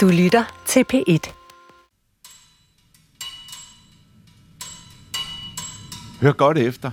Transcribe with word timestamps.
Du 0.00 0.08
lytter 0.08 0.62
til 0.66 0.84
P1. 0.92 1.32
Hør 6.20 6.32
godt 6.32 6.58
efter. 6.58 6.90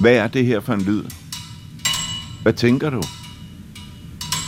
Hvad 0.00 0.14
er 0.14 0.28
det 0.28 0.46
her 0.46 0.60
for 0.60 0.72
en 0.72 0.82
lyd? 0.82 1.04
Hvad 2.42 2.52
tænker 2.52 2.90
du? 2.90 3.02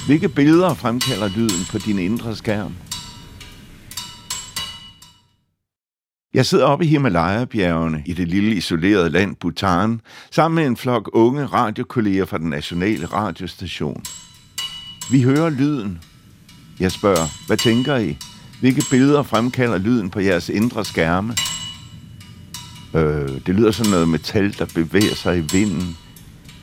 Hvilke 0.07 0.29
billeder 0.29 0.75
fremkalder 0.75 1.29
lyden 1.29 1.65
på 1.71 1.79
din 1.79 1.99
indre 1.99 2.37
skærm? 2.37 2.75
Jeg 6.35 6.47
sidder 6.47 6.67
oppe 6.67 6.85
i 6.85 6.89
Himalaya-bjergene 6.89 8.03
i 8.07 8.13
det 8.13 8.29
lille 8.29 8.57
isolerede 8.57 9.11
land 9.11 9.37
Bhutan, 9.37 10.01
sammen 10.31 10.55
med 10.55 10.67
en 10.67 10.77
flok 10.77 11.11
unge 11.13 11.47
radiokolleger 11.47 12.25
fra 12.25 12.39
den 12.39 12.51
nationale 12.51 13.07
radiostation. 13.07 14.05
Vi 15.11 15.23
hører 15.23 15.51
lyden. 15.51 16.01
Jeg 16.81 16.93
spørger, 16.93 17.47
hvad 17.47 17.57
tænker 17.57 17.97
I? 17.97 18.17
Hvilke 18.61 18.83
billeder 18.91 19.23
fremkalder 19.23 19.79
lyden 19.79 20.11
på 20.11 20.21
jeres 20.21 20.49
indre 20.49 20.85
skærme? 20.85 21.35
Øh, 22.95 23.29
det 23.47 23.55
lyder 23.55 23.71
som 23.71 23.87
noget 23.87 24.09
metal, 24.09 24.59
der 24.59 24.67
bevæger 24.75 25.15
sig 25.15 25.39
i 25.39 25.41
vinden. 25.41 25.97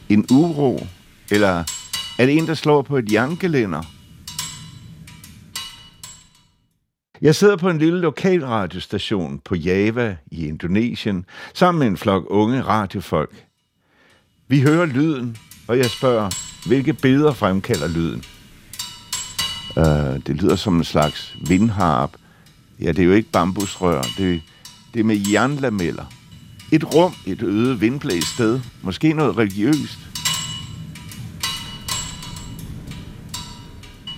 En 0.09 0.26
uro? 0.31 0.88
Eller 1.31 1.64
er 2.17 2.26
det 2.26 2.38
en, 2.38 2.48
der 2.48 2.54
slår 2.54 2.81
på 2.81 2.98
et 2.98 3.12
jankelænder? 3.12 3.81
Jeg 7.22 7.36
sidder 7.36 7.55
på 7.55 7.70
en 7.70 7.78
lille 7.78 8.00
lokalradiostation 8.00 9.39
på 9.45 9.55
Java 9.55 10.16
i 10.31 10.48
Indonesien, 10.48 11.26
sammen 11.53 11.80
med 11.80 11.88
en 11.88 11.98
flok 11.98 12.26
unge 12.30 12.62
radiofolk. 12.62 13.45
Vi 14.48 14.62
hører 14.62 14.86
lyden, 14.86 15.38
og 15.67 15.78
jeg 15.78 15.89
spørger, 15.89 16.51
hvilke 16.66 16.94
billeder 16.94 17.34
fremkalder 17.34 17.88
lyden? 17.88 18.24
Uh, 19.78 20.24
det 20.28 20.36
lyder 20.36 20.56
som 20.56 20.78
en 20.78 20.84
slags 20.84 21.36
vindharp. 21.48 22.12
Ja, 22.81 22.88
det 22.88 23.00
er 23.00 23.03
jo 23.03 23.14
ikke 23.14 23.31
bambusrør, 23.31 24.02
det, 24.18 24.42
det 24.94 25.00
er 25.00 25.03
med 25.03 25.18
jernlameller. 25.31 26.06
Et 26.72 26.95
rum, 26.95 27.14
et 27.26 27.42
øde 27.42 27.80
vindblæst 27.80 28.28
sted, 28.28 28.59
måske 28.81 29.14
noget 29.14 29.38
religiøst. 29.38 30.00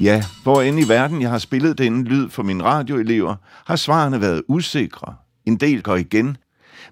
Ja, 0.02 0.24
hvor 0.44 0.62
end 0.62 0.80
i 0.80 0.88
verden 0.88 1.22
jeg 1.22 1.30
har 1.30 1.38
spillet 1.38 1.78
denne 1.78 2.04
lyd 2.04 2.30
for 2.30 2.44
mine 2.44 2.64
radioelever, 2.64 3.36
har 3.66 3.76
svarene 3.76 4.22
været 4.22 4.44
usikre. 4.48 5.16
En 5.46 5.58
del 5.58 5.84
går 5.84 5.96
igen, 5.96 6.38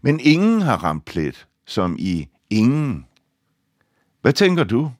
men 0.01 0.19
ingen 0.19 0.61
har 0.61 0.77
ramt 0.77 1.05
plet, 1.05 1.47
som 1.67 1.95
i 1.99 2.27
ingen. 2.49 3.05
Hvad 4.21 4.33
tænker 4.33 4.63
du? 4.63 4.91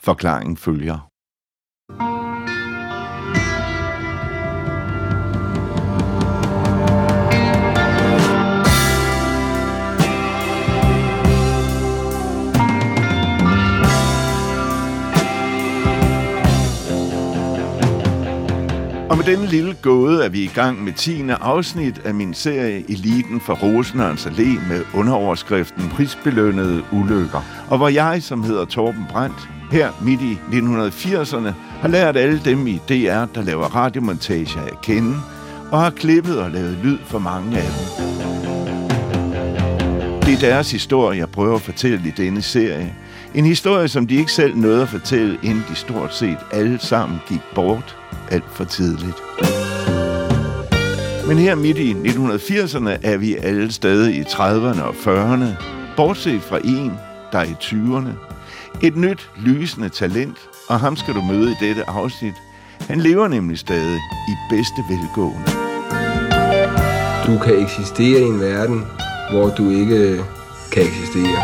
Forklaringen 0.00 0.56
følger. 0.56 1.08
Og 19.10 19.16
med 19.16 19.24
denne 19.24 19.46
lille 19.46 19.76
gåde 19.82 20.24
er 20.24 20.28
vi 20.28 20.44
i 20.44 20.50
gang 20.54 20.84
med 20.84 20.92
10. 20.92 21.22
afsnit 21.30 21.98
af 22.04 22.14
min 22.14 22.34
serie 22.34 22.90
Eliten 22.90 23.40
for 23.40 23.54
Rosenørns 23.54 24.26
Allé 24.26 24.68
med 24.68 24.84
underoverskriften 24.94 25.88
Prisbelønnede 25.88 26.82
ulykker. 26.92 27.66
Og 27.70 27.76
hvor 27.76 27.88
jeg, 27.88 28.22
som 28.22 28.42
hedder 28.42 28.64
Torben 28.64 29.06
Brandt, 29.10 29.48
her 29.70 29.90
midt 30.02 30.20
i 30.20 30.38
1980'erne, 30.52 31.52
har 31.80 31.88
lært 31.88 32.16
alle 32.16 32.40
dem 32.44 32.66
i 32.66 32.80
DR, 32.88 33.24
der 33.34 33.42
laver 33.42 33.64
radiomontager 33.76 34.60
at 34.60 34.80
kende, 34.80 35.16
og 35.70 35.80
har 35.80 35.90
klippet 35.90 36.38
og 36.38 36.50
lavet 36.50 36.78
lyd 36.82 36.98
for 37.04 37.18
mange 37.18 37.58
af 37.58 37.62
dem. 37.62 38.08
Det 40.22 40.34
er 40.34 40.38
deres 40.50 40.70
historie, 40.70 41.18
jeg 41.18 41.28
prøver 41.28 41.54
at 41.54 41.60
fortælle 41.60 42.02
i 42.08 42.10
denne 42.10 42.42
serie. 42.42 42.94
En 43.34 43.44
historie, 43.44 43.88
som 43.88 44.06
de 44.06 44.14
ikke 44.14 44.32
selv 44.32 44.56
nåede 44.56 44.82
at 44.82 44.88
fortælle, 44.88 45.38
inden 45.42 45.64
de 45.70 45.74
stort 45.74 46.14
set 46.14 46.38
alle 46.52 46.78
sammen 46.78 47.18
gik 47.28 47.40
bort 47.54 47.96
alt 48.30 48.50
for 48.50 48.64
tidligt. 48.64 49.22
Men 51.26 51.38
her 51.38 51.54
midt 51.54 51.78
i 51.78 51.92
1980'erne 51.92 52.90
er 53.02 53.16
vi 53.16 53.36
alle 53.36 53.72
stadig 53.72 54.16
i 54.16 54.22
30'erne 54.22 54.82
og 54.82 54.94
40'erne, 54.94 55.46
bortset 55.96 56.42
fra 56.42 56.58
en, 56.64 56.92
der 57.32 57.38
er 57.38 57.44
i 57.44 57.56
20'erne. 57.60 58.37
Et 58.82 58.96
nyt, 58.96 59.30
lysende 59.36 59.88
talent, 59.88 60.38
og 60.68 60.80
ham 60.80 60.96
skal 60.96 61.14
du 61.14 61.22
møde 61.22 61.50
i 61.50 61.54
dette 61.60 61.88
afsnit. 61.88 62.34
Han 62.80 63.00
lever 63.00 63.28
nemlig 63.28 63.58
stadig 63.58 63.96
i 64.28 64.32
bedste 64.50 64.82
velgående. 64.88 65.50
Du 67.26 67.38
kan 67.44 67.62
eksistere 67.62 68.20
i 68.20 68.24
en 68.24 68.40
verden, 68.40 68.84
hvor 69.30 69.48
du 69.48 69.70
ikke 69.70 70.24
kan 70.72 70.82
eksistere. 70.82 71.38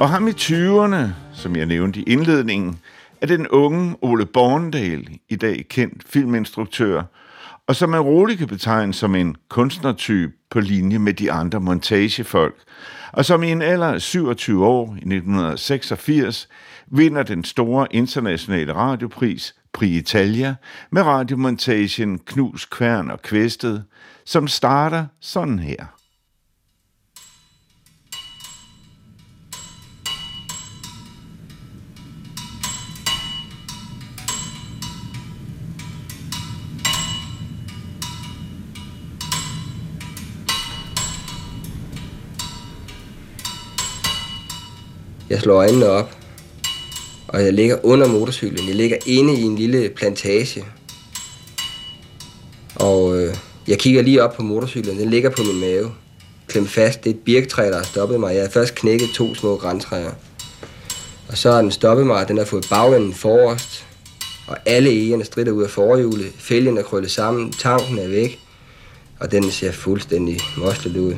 Og 0.00 0.10
ham 0.10 0.28
i 0.28 0.30
20'erne, 0.30 1.06
som 1.34 1.56
jeg 1.56 1.66
nævnte 1.66 2.00
i 2.00 2.02
indledningen, 2.02 2.78
er 3.24 3.36
den 3.36 3.48
unge 3.48 3.96
Ole 4.02 4.26
Borndal, 4.26 5.08
i 5.28 5.36
dag 5.36 5.66
kendt 5.70 6.02
filminstruktør, 6.08 7.02
og 7.66 7.76
som 7.76 7.90
man 7.90 8.00
roligt 8.00 8.38
kan 8.38 8.48
betegne 8.48 8.94
som 8.94 9.14
en 9.14 9.36
kunstnertype 9.48 10.32
på 10.50 10.60
linje 10.60 10.98
med 10.98 11.14
de 11.14 11.32
andre 11.32 11.60
montagefolk, 11.60 12.54
og 13.12 13.24
som 13.24 13.42
i 13.42 13.52
en 13.52 13.62
alder 13.62 13.86
af 13.86 14.00
27 14.00 14.66
år 14.66 14.86
i 14.86 14.98
1986 14.98 16.48
vinder 16.86 17.22
den 17.22 17.44
store 17.44 17.86
internationale 17.90 18.74
radiopris 18.74 19.54
Pri 19.72 19.88
Italia 19.88 20.54
med 20.90 21.02
radiomontagen 21.02 22.18
Knus, 22.18 22.64
Kværn 22.64 23.10
og 23.10 23.22
Kvæstet, 23.22 23.84
som 24.24 24.48
starter 24.48 25.06
sådan 25.20 25.58
her. 25.58 25.93
Jeg 45.30 45.40
slår 45.40 45.54
øjnene 45.54 45.86
op, 45.86 46.16
og 47.28 47.44
jeg 47.44 47.52
ligger 47.52 47.76
under 47.82 48.08
motorcyklen. 48.08 48.68
Jeg 48.68 48.74
ligger 48.74 48.96
inde 49.06 49.34
i 49.34 49.42
en 49.42 49.56
lille 49.56 49.88
plantage. 49.88 50.64
Og 52.74 53.18
øh, 53.18 53.34
jeg 53.68 53.78
kigger 53.78 54.02
lige 54.02 54.22
op 54.22 54.34
på 54.34 54.42
motorcyklen. 54.42 54.98
Den 54.98 55.10
ligger 55.10 55.30
på 55.30 55.42
min 55.42 55.60
mave. 55.60 55.92
Klem 56.46 56.66
fast. 56.66 57.04
Det 57.04 57.10
er 57.10 57.14
et 57.14 57.20
birktræ, 57.20 57.68
der 57.70 57.76
har 57.76 57.84
stoppet 57.84 58.20
mig. 58.20 58.34
Jeg 58.34 58.42
har 58.42 58.50
først 58.50 58.74
knækket 58.74 59.08
to 59.14 59.34
små 59.34 59.56
græntræer. 59.56 60.12
Og 61.28 61.38
så 61.38 61.52
har 61.52 61.60
den 61.62 61.70
stoppet 61.70 62.06
mig, 62.06 62.28
den 62.28 62.38
har 62.38 62.44
fået 62.44 62.66
bagenden 62.70 63.14
forrest. 63.14 63.86
Og 64.46 64.56
alle 64.66 64.90
egerne 64.90 65.24
strider 65.24 65.52
ud 65.52 65.62
af 65.62 65.70
forhjulet. 65.70 66.32
Fælgen 66.38 66.78
er 66.78 66.82
krøllet 66.82 67.10
sammen. 67.10 67.52
Tanken 67.52 67.98
er 67.98 68.08
væk. 68.08 68.38
Og 69.20 69.32
den 69.32 69.50
ser 69.50 69.72
fuldstændig 69.72 70.40
moslet 70.56 70.96
ud. 70.96 71.14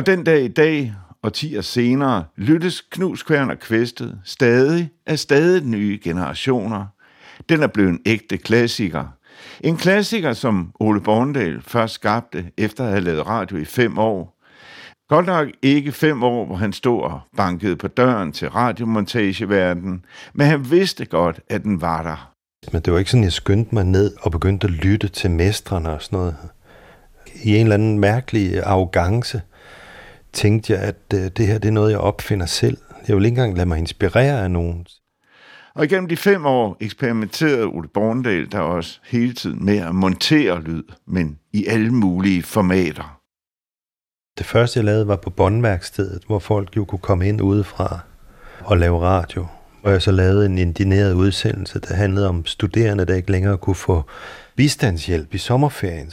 Og 0.00 0.06
den 0.06 0.24
dag 0.24 0.44
i 0.44 0.48
dag, 0.48 0.94
og 1.22 1.32
år 1.32 1.62
senere, 1.62 2.24
lyttes 2.36 2.80
Knuskværn 2.80 3.50
og 3.50 3.58
Kvæstet 3.58 4.20
stadig 4.24 4.90
af 5.06 5.18
stadig 5.18 5.64
nye 5.64 6.00
generationer. 6.04 6.86
Den 7.48 7.62
er 7.62 7.66
blevet 7.66 7.88
en 7.88 8.00
ægte 8.06 8.38
klassiker. 8.38 9.04
En 9.60 9.76
klassiker, 9.76 10.32
som 10.32 10.72
Ole 10.80 11.00
Borndal 11.00 11.62
først 11.62 11.94
skabte 11.94 12.44
efter 12.58 12.84
at 12.84 12.90
have 12.90 13.00
lavet 13.00 13.26
radio 13.26 13.56
i 13.56 13.64
fem 13.64 13.98
år. 13.98 14.40
Godt 15.08 15.26
nok 15.26 15.48
ikke 15.62 15.92
fem 15.92 16.22
år, 16.22 16.46
hvor 16.46 16.56
han 16.56 16.72
stod 16.72 17.02
og 17.02 17.20
bankede 17.36 17.76
på 17.76 17.88
døren 17.88 18.32
til 18.32 18.48
radiomontageverdenen, 18.50 20.04
men 20.34 20.46
han 20.46 20.70
vidste 20.70 21.04
godt, 21.04 21.40
at 21.48 21.62
den 21.62 21.80
var 21.80 22.02
der. 22.02 22.32
Men 22.72 22.82
det 22.82 22.92
var 22.92 22.98
ikke 22.98 23.10
sådan, 23.10 23.24
jeg 23.24 23.32
skyndte 23.32 23.74
mig 23.74 23.84
ned 23.84 24.14
og 24.20 24.30
begyndte 24.30 24.66
at 24.66 24.72
lytte 24.72 25.08
til 25.08 25.30
mestrene 25.30 25.90
og 25.90 26.02
sådan 26.02 26.18
noget. 26.18 26.36
I 27.42 27.56
en 27.56 27.62
eller 27.62 27.74
anden 27.74 27.98
mærkelig 27.98 28.62
arrogance 28.62 29.40
tænkte 30.32 30.72
jeg, 30.72 30.82
at 30.82 30.96
øh, 31.14 31.20
det 31.20 31.46
her 31.46 31.58
det 31.58 31.68
er 31.68 31.72
noget, 31.72 31.90
jeg 31.90 31.98
opfinder 31.98 32.46
selv. 32.46 32.78
Jeg 33.08 33.16
vil 33.16 33.24
ikke 33.24 33.34
engang 33.34 33.56
lade 33.56 33.68
mig 33.68 33.78
inspirere 33.78 34.44
af 34.44 34.50
nogen. 34.50 34.86
Og 35.74 35.84
igennem 35.84 36.08
de 36.08 36.16
fem 36.16 36.46
år 36.46 36.76
eksperimenterede 36.80 37.64
Ole 37.64 37.88
Borndal 37.88 38.52
der 38.52 38.58
også 38.58 39.00
hele 39.04 39.34
tiden 39.34 39.64
med 39.64 39.78
at 39.78 39.94
montere 39.94 40.62
lyd, 40.62 40.82
men 41.06 41.38
i 41.52 41.66
alle 41.66 41.90
mulige 41.90 42.42
formater. 42.42 43.20
Det 44.38 44.46
første, 44.46 44.78
jeg 44.78 44.84
lavede, 44.84 45.08
var 45.08 45.16
på 45.16 45.30
båndværkstedet, 45.30 46.22
hvor 46.26 46.38
folk 46.38 46.76
jo 46.76 46.84
kunne 46.84 46.98
komme 46.98 47.28
ind 47.28 47.40
udefra 47.40 48.00
at 48.70 48.78
lave 48.78 49.00
radio. 49.00 49.46
Og 49.82 49.92
jeg 49.92 50.02
så 50.02 50.12
lavede 50.12 50.46
en 50.46 50.58
indineret 50.58 51.12
udsendelse, 51.12 51.80
der 51.80 51.94
handlede 51.94 52.28
om 52.28 52.46
studerende, 52.46 53.04
der 53.04 53.14
ikke 53.14 53.32
længere 53.32 53.58
kunne 53.58 53.76
få 53.76 54.02
bistandshjælp 54.56 55.34
i 55.34 55.38
sommerferien. 55.38 56.12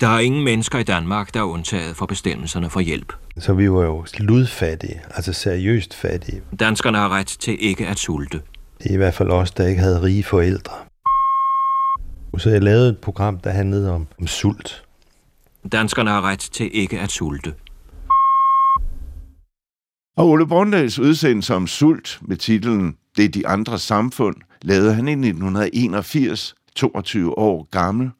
Der 0.00 0.08
er 0.08 0.18
ingen 0.18 0.44
mennesker 0.44 0.78
i 0.78 0.82
Danmark, 0.82 1.34
der 1.34 1.40
er 1.40 1.44
undtaget 1.44 1.96
for 1.96 2.06
bestemmelserne 2.06 2.70
for 2.70 2.80
hjælp. 2.80 3.12
Så 3.38 3.54
vi 3.54 3.70
var 3.70 3.82
jo 3.82 4.06
ludfattige, 4.18 5.00
altså 5.10 5.32
seriøst 5.32 5.94
fattige. 5.94 6.42
Danskerne 6.60 6.98
har 6.98 7.08
ret 7.08 7.26
til 7.26 7.56
ikke 7.60 7.86
at 7.86 7.98
sulte. 7.98 8.40
Det 8.78 8.90
er 8.90 8.94
i 8.94 8.96
hvert 8.96 9.14
fald 9.14 9.30
os, 9.30 9.50
der 9.50 9.66
ikke 9.66 9.80
havde 9.80 10.02
rige 10.02 10.24
forældre. 10.24 10.72
Så 12.38 12.50
jeg 12.50 12.62
lavede 12.62 12.88
et 12.88 12.98
program, 12.98 13.38
der 13.38 13.50
handlede 13.50 13.92
om, 13.92 14.06
om 14.20 14.26
sult. 14.26 14.84
Danskerne 15.72 16.10
har 16.10 16.22
ret 16.22 16.38
til 16.38 16.70
ikke 16.72 17.00
at 17.00 17.10
sulte. 17.10 17.54
Og 20.16 20.28
Ole 20.28 20.46
Borndals 20.46 20.98
udsendelse 20.98 21.54
om 21.54 21.66
sult 21.66 22.18
med 22.22 22.36
titlen 22.36 22.96
Det 23.16 23.24
er 23.24 23.28
de 23.28 23.46
andre 23.46 23.78
samfund, 23.78 24.36
lavede 24.62 24.94
han 24.94 25.08
i 25.08 25.12
1981, 25.12 26.54
22 26.76 27.38
år 27.38 27.68
gammel. 27.70 28.10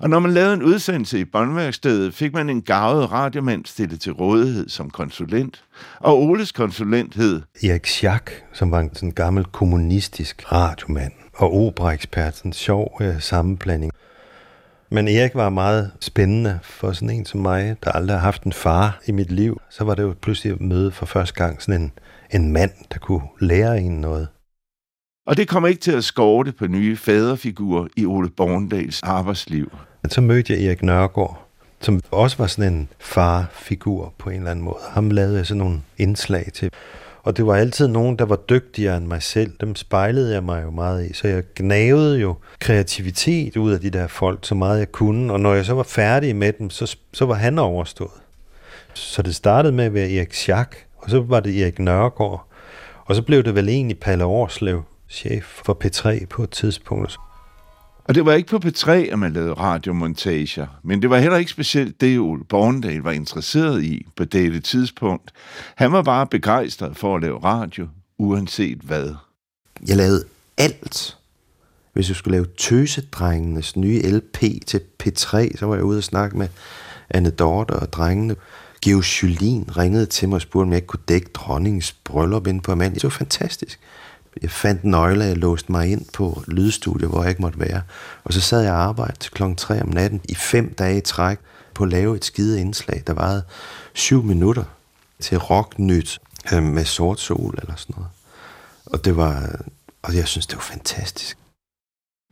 Og 0.00 0.10
når 0.10 0.18
man 0.18 0.32
lavede 0.32 0.54
en 0.54 0.62
udsendelse 0.62 1.20
i 1.20 1.24
båndværkstedet, 1.24 2.14
fik 2.14 2.32
man 2.32 2.50
en 2.50 2.62
gavet 2.62 3.12
radiomand 3.12 3.66
stillet 3.66 4.00
til 4.00 4.12
rådighed 4.12 4.68
som 4.68 4.90
konsulent. 4.90 5.64
Og 6.00 6.22
Oles 6.22 6.52
konsulent 6.52 7.14
hed 7.14 7.42
Erik 7.62 7.86
Schack, 7.86 8.44
som 8.52 8.70
var 8.70 8.80
en 8.80 8.94
sådan 8.94 9.10
gammel 9.10 9.44
kommunistisk 9.44 10.52
radiomand 10.52 11.12
og 11.34 11.54
operaekspert, 11.54 12.42
en 12.42 12.52
sjov 12.52 12.98
øh, 13.00 13.20
sammenblanding. 13.20 13.92
Men 14.90 15.08
Erik 15.08 15.34
var 15.34 15.48
meget 15.48 15.90
spændende 16.00 16.58
for 16.62 16.92
sådan 16.92 17.10
en 17.10 17.24
som 17.24 17.40
mig, 17.40 17.76
der 17.84 17.92
aldrig 17.92 18.16
har 18.16 18.24
haft 18.24 18.42
en 18.42 18.52
far 18.52 19.00
i 19.06 19.12
mit 19.12 19.32
liv. 19.32 19.60
Så 19.70 19.84
var 19.84 19.94
det 19.94 20.02
jo 20.02 20.14
pludselig 20.22 20.52
at 20.52 20.60
møde 20.60 20.90
for 20.92 21.06
første 21.06 21.34
gang 21.34 21.62
sådan 21.62 21.80
en, 21.80 21.92
en 22.30 22.52
mand, 22.52 22.70
der 22.92 22.98
kunne 22.98 23.22
lære 23.40 23.80
en 23.80 24.00
noget. 24.00 24.28
Og 25.26 25.36
det 25.36 25.48
kommer 25.48 25.68
ikke 25.68 25.80
til 25.80 25.92
at 25.92 26.04
skorte 26.04 26.52
på 26.52 26.66
nye 26.66 26.96
faderfigurer 26.96 27.86
i 27.96 28.06
Ole 28.06 28.30
Borndals 28.30 29.02
arbejdsliv. 29.02 29.72
Men 30.02 30.10
så 30.10 30.20
mødte 30.20 30.52
jeg 30.52 30.64
Erik 30.64 30.82
Nørgaard, 30.82 31.46
som 31.80 32.00
også 32.10 32.36
var 32.38 32.46
sådan 32.46 32.72
en 32.72 32.88
farfigur 32.98 34.14
på 34.18 34.30
en 34.30 34.36
eller 34.36 34.50
anden 34.50 34.64
måde. 34.64 34.78
Ham 34.90 35.10
lavede 35.10 35.36
jeg 35.36 35.46
sådan 35.46 35.58
nogle 35.58 35.80
indslag 35.98 36.50
til. 36.54 36.70
Og 37.22 37.36
det 37.36 37.46
var 37.46 37.56
altid 37.56 37.88
nogen, 37.88 38.16
der 38.16 38.24
var 38.24 38.36
dygtigere 38.36 38.96
end 38.96 39.06
mig 39.06 39.22
selv. 39.22 39.52
Dem 39.60 39.76
spejlede 39.76 40.34
jeg 40.34 40.42
mig 40.42 40.62
jo 40.62 40.70
meget 40.70 41.10
i. 41.10 41.12
Så 41.12 41.28
jeg 41.28 41.42
gnavede 41.56 42.20
jo 42.20 42.34
kreativitet 42.60 43.56
ud 43.56 43.72
af 43.72 43.80
de 43.80 43.90
der 43.90 44.06
folk, 44.06 44.38
så 44.42 44.54
meget 44.54 44.78
jeg 44.78 44.92
kunne. 44.92 45.32
Og 45.32 45.40
når 45.40 45.54
jeg 45.54 45.64
så 45.64 45.74
var 45.74 45.82
færdig 45.82 46.36
med 46.36 46.52
dem, 46.52 46.70
så, 46.70 46.96
så 47.12 47.26
var 47.26 47.34
han 47.34 47.58
overstået. 47.58 48.20
Så 48.94 49.22
det 49.22 49.34
startede 49.34 49.72
med 49.72 49.84
at 49.84 49.94
være 49.94 50.10
Erik 50.10 50.34
Schack, 50.34 50.86
og 50.96 51.10
så 51.10 51.20
var 51.20 51.40
det 51.40 51.62
Erik 51.62 51.78
Nørgaard. 51.78 52.48
Og 53.04 53.14
så 53.14 53.22
blev 53.22 53.42
det 53.42 53.54
vel 53.54 53.68
egentlig 53.68 53.98
Palle 53.98 54.24
Årslev, 54.24 54.82
chef 55.08 55.44
for 55.64 55.78
P3 55.84 56.26
på 56.26 56.42
et 56.42 56.50
tidspunkt. 56.50 57.18
Og 58.04 58.14
det 58.14 58.26
var 58.26 58.32
ikke 58.32 58.48
på 58.48 58.60
P3, 58.66 58.90
at 58.90 59.18
man 59.18 59.32
lavede 59.32 59.52
radiomontager, 59.52 60.66
men 60.82 61.02
det 61.02 61.10
var 61.10 61.18
heller 61.18 61.38
ikke 61.38 61.50
specielt 61.50 62.00
det, 62.00 62.18
Ole 62.18 62.44
Borndal 62.44 63.00
var 63.00 63.10
interesseret 63.10 63.82
i 63.82 64.06
på 64.16 64.24
dette 64.24 64.60
tidspunkt. 64.60 65.32
Han 65.74 65.92
var 65.92 66.02
bare 66.02 66.26
begejstret 66.26 66.96
for 66.96 67.16
at 67.16 67.22
lave 67.22 67.38
radio, 67.38 67.88
uanset 68.18 68.78
hvad. 68.78 69.14
Jeg 69.88 69.96
lavede 69.96 70.24
alt. 70.56 71.16
Hvis 71.92 72.08
jeg 72.08 72.16
skulle 72.16 72.32
lave 72.32 72.46
Tøsedrengenes 72.58 73.76
nye 73.76 74.00
LP 74.00 74.38
til 74.66 74.80
P3, 75.02 75.56
så 75.58 75.66
var 75.66 75.74
jeg 75.74 75.84
ude 75.84 75.98
og 75.98 76.04
snakke 76.04 76.38
med 76.38 76.48
Anne 77.10 77.30
Dorte 77.30 77.72
og 77.72 77.92
drengene. 77.92 78.36
Geo 78.82 79.02
Jylin 79.02 79.76
ringede 79.76 80.06
til 80.06 80.28
mig 80.28 80.36
og 80.36 80.42
spurgte, 80.42 80.66
om 80.66 80.70
jeg 80.72 80.76
ikke 80.76 80.86
kunne 80.86 81.02
dække 81.08 81.30
dronningens 81.34 81.92
bryllup 81.92 82.46
ind 82.46 82.60
på 82.60 82.72
Amalie. 82.72 82.94
Det 82.94 83.04
var 83.04 83.10
fantastisk 83.10 83.80
jeg 84.42 84.50
fandt 84.50 84.84
nøgler, 84.84 85.24
jeg 85.24 85.36
låste 85.36 85.72
mig 85.72 85.92
ind 85.92 86.06
på 86.12 86.42
lydstudiet, 86.46 87.10
hvor 87.10 87.22
jeg 87.22 87.30
ikke 87.30 87.42
måtte 87.42 87.60
være. 87.60 87.82
Og 88.24 88.32
så 88.32 88.40
sad 88.40 88.62
jeg 88.62 88.72
og 88.72 88.82
arbejdede 88.82 89.18
til 89.18 89.32
klokken 89.32 89.56
3 89.56 89.82
om 89.82 89.88
natten 89.88 90.20
i 90.28 90.34
fem 90.34 90.74
dage 90.74 90.98
i 90.98 91.00
træk 91.00 91.38
på 91.74 91.84
at 91.84 91.90
lave 91.90 92.16
et 92.16 92.24
skide 92.24 92.60
indslag, 92.60 93.02
der 93.06 93.12
varede 93.12 93.42
syv 93.94 94.22
minutter 94.22 94.64
til 95.20 95.38
rocknyt 95.38 96.18
øh, 96.52 96.62
med 96.62 96.84
sort 96.84 97.20
sol 97.20 97.54
eller 97.62 97.76
sådan 97.76 97.94
noget. 97.96 98.10
Og 98.86 99.04
det 99.04 99.16
var, 99.16 99.60
og 100.02 100.16
jeg 100.16 100.28
synes, 100.28 100.46
det 100.46 100.56
var 100.56 100.62
fantastisk. 100.62 101.38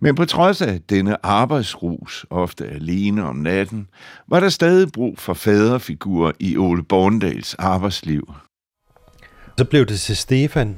Men 0.00 0.14
på 0.14 0.24
trods 0.24 0.62
af 0.62 0.80
denne 0.80 1.26
arbejdsrus, 1.26 2.26
ofte 2.30 2.66
alene 2.66 3.24
om 3.24 3.36
natten, 3.36 3.88
var 4.28 4.40
der 4.40 4.48
stadig 4.48 4.92
brug 4.92 5.18
for 5.18 5.34
faderfigurer 5.34 6.32
i 6.40 6.56
Ole 6.56 6.82
Borndals 6.82 7.54
arbejdsliv. 7.54 8.34
Så 9.58 9.64
blev 9.64 9.86
det 9.86 10.00
til 10.00 10.16
Stefan, 10.16 10.76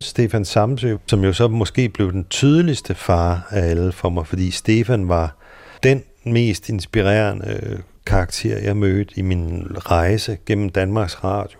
Stefan 0.00 0.44
Samsø, 0.44 0.96
som 1.06 1.24
jo 1.24 1.32
så 1.32 1.48
måske 1.48 1.88
blev 1.88 2.12
den 2.12 2.24
tydeligste 2.24 2.94
far 2.94 3.46
af 3.50 3.60
alle 3.70 3.92
for 3.92 4.10
mig, 4.10 4.26
fordi 4.26 4.50
Stefan 4.50 5.08
var 5.08 5.36
den 5.82 6.02
mest 6.24 6.68
inspirerende 6.68 7.60
øh, 7.62 7.78
karakter, 8.06 8.58
jeg 8.58 8.76
mødte 8.76 9.18
i 9.18 9.22
min 9.22 9.66
rejse 9.76 10.38
gennem 10.46 10.68
Danmarks 10.68 11.24
Radio. 11.24 11.58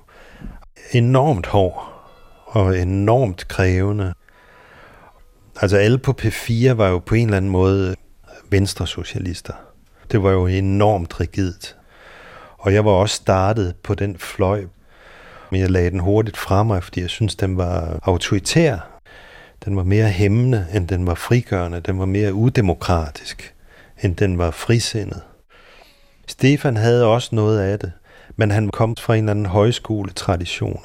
Enormt 0.92 1.46
hård 1.46 1.94
og 2.46 2.78
enormt 2.78 3.48
krævende. 3.48 4.14
Altså 5.60 5.76
alle 5.76 5.98
på 5.98 6.14
P4 6.22 6.72
var 6.72 6.88
jo 6.88 6.98
på 6.98 7.14
en 7.14 7.26
eller 7.26 7.37
anden 7.37 7.50
måde 7.50 7.88
øh, 7.88 8.52
venstresocialister. 8.52 9.54
Det 10.12 10.22
var 10.22 10.30
jo 10.30 10.46
enormt 10.46 11.20
rigidt. 11.20 11.76
Og 12.58 12.75
jeg 12.75 12.84
var 12.84 12.90
også 12.90 13.16
startet 13.16 13.75
på 13.82 13.94
den 13.94 14.19
fløj 14.19 14.64
men 15.50 15.61
jeg 15.61 15.70
lagde 15.70 15.91
den 15.91 16.00
hurtigt 16.00 16.37
fra 16.37 16.62
mig, 16.62 16.82
fordi 16.82 17.00
jeg 17.00 17.11
synes, 17.11 17.37
den 17.37 17.56
var 17.56 17.99
autoritær. 18.02 18.79
Den 19.64 19.76
var 19.76 19.85
mere 19.85 20.08
hæmmende, 20.08 20.67
end 20.75 20.88
den 20.88 21.06
var 21.06 21.14
frigørende. 21.14 21.81
Den 21.81 21.99
var 21.99 22.05
mere 22.05 22.35
udemokratisk, 22.35 23.55
end 24.02 24.17
den 24.17 24.38
var 24.38 24.50
frisindet. 24.50 25.23
Stefan 26.26 26.76
havde 26.76 27.06
også 27.06 27.29
noget 27.32 27.61
af 27.61 27.79
det, 27.79 27.93
men 28.37 28.50
han 28.50 28.69
kom 28.69 28.96
fra 28.96 29.14
en 29.14 29.25
eller 29.25 29.31
anden 29.31 29.46
højskoletradition. 29.46 30.81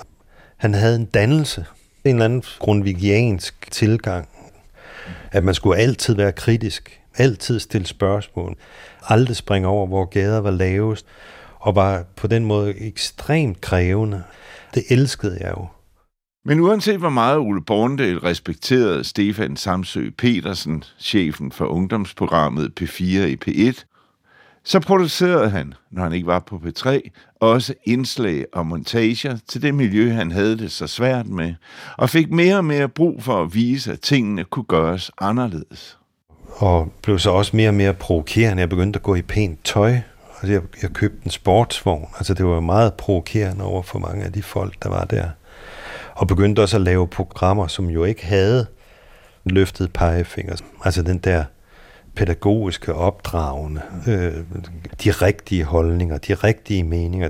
Han 0.58 0.74
havde 0.74 0.96
en 0.96 1.06
dannelse, 1.06 1.66
en 2.04 2.16
eller 2.16 2.26
anden 2.26 2.44
grundvigiansk 2.60 3.72
tilgang, 3.72 4.30
at 5.32 5.44
man 5.44 5.54
skulle 5.54 5.80
altid 5.80 6.16
være 6.16 6.32
kritisk, 6.32 7.02
altid 7.18 7.60
stille 7.60 7.88
spørgsmål, 7.88 8.56
aldrig 9.02 9.36
springe 9.36 9.68
over, 9.68 9.88
hvor 9.88 10.06
gader 10.06 10.40
var 10.40 10.52
lavest, 10.52 11.06
og 11.60 11.76
var 11.76 12.04
på 12.16 12.28
den 12.28 12.46
måde 12.46 12.80
ekstremt 12.80 13.62
krævende. 13.62 14.24
Det 14.74 14.84
elskede 14.90 15.38
jeg 15.40 15.54
jo. 15.58 15.68
Men 16.46 16.60
uanset 16.60 16.98
hvor 16.98 17.10
meget 17.10 17.38
Ole 17.38 17.62
Borndal 17.62 18.18
respekterede 18.18 19.04
Stefan 19.04 19.56
Samsø 19.56 20.10
Petersen, 20.18 20.84
chefen 21.00 21.52
for 21.52 21.66
ungdomsprogrammet 21.66 22.72
P4 22.82 23.04
i 23.04 23.38
P1, 23.48 23.84
så 24.64 24.80
producerede 24.80 25.50
han, 25.50 25.74
når 25.92 26.04
han 26.04 26.14
ikke 26.14 26.28
var 26.28 26.40
på 26.40 26.62
P3, 26.66 27.10
også 27.40 27.74
indslag 27.84 28.46
og 28.54 28.68
montager 28.68 29.38
til 29.48 29.62
det 29.62 29.74
miljø, 29.76 30.12
han 30.12 30.32
havde 30.32 30.58
det 30.58 30.72
så 30.72 30.88
svært 30.88 31.28
med, 31.28 31.54
og 31.98 32.10
fik 32.10 32.32
mere 32.32 32.58
og 32.58 32.66
mere 32.66 32.90
brug 32.90 33.24
for 33.24 33.44
at 33.44 33.54
vise, 33.54 33.92
at 33.92 34.00
tingene 34.00 34.44
kunne 34.44 34.64
gøres 34.64 35.12
anderledes. 35.22 35.98
Og 36.50 36.94
blev 37.04 37.20
så 37.20 37.32
også 37.32 37.56
mere 37.56 37.70
og 37.70 37.74
mere 37.74 37.94
provokerende. 37.94 38.62
Jeg 38.62 38.70
begyndte 38.70 38.98
at 38.98 39.04
gå 39.04 39.16
i 39.16 39.22
pænt 39.22 39.64
tøj, 39.64 39.98
Altså, 40.42 40.54
jeg, 40.54 40.62
jeg 40.82 40.92
købte 40.92 41.26
en 41.26 41.32
sportsvogn. 41.32 42.08
Altså, 42.18 42.34
det 42.34 42.46
var 42.46 42.60
meget 42.60 42.94
provokerende 42.94 43.66
over 43.66 43.82
for 43.82 44.00
mange 44.00 44.26
af 44.26 44.34
de 44.34 44.44
folk, 44.44 44.84
der 44.84 44.90
var 44.90 45.06
der. 45.06 45.30
Og 46.16 46.28
begyndte 46.28 46.60
også 46.60 46.78
at 46.78 46.82
lave 46.82 47.08
programmer, 47.08 47.68
som 47.68 47.90
jo 47.90 48.04
ikke 48.04 48.26
havde 48.26 48.68
løftet 49.44 49.94
pegefinger. 49.94 50.56
Altså 50.86 51.02
den 51.02 51.18
der 51.18 51.44
pædagogiske, 52.16 52.94
opdragende, 52.94 53.82
øh, 54.08 54.34
de 55.04 55.12
rigtige 55.12 55.64
holdninger, 55.64 56.18
de 56.18 56.34
rigtige 56.34 56.84
meninger. 56.84 57.30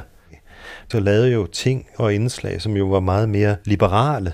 Så 0.92 1.00
lavede 1.00 1.32
jo 1.32 1.46
ting 1.46 1.88
og 1.98 2.14
indslag, 2.14 2.62
som 2.62 2.78
jo 2.78 2.86
var 2.86 3.00
meget 3.00 3.30
mere 3.30 3.56
liberale. 3.66 4.34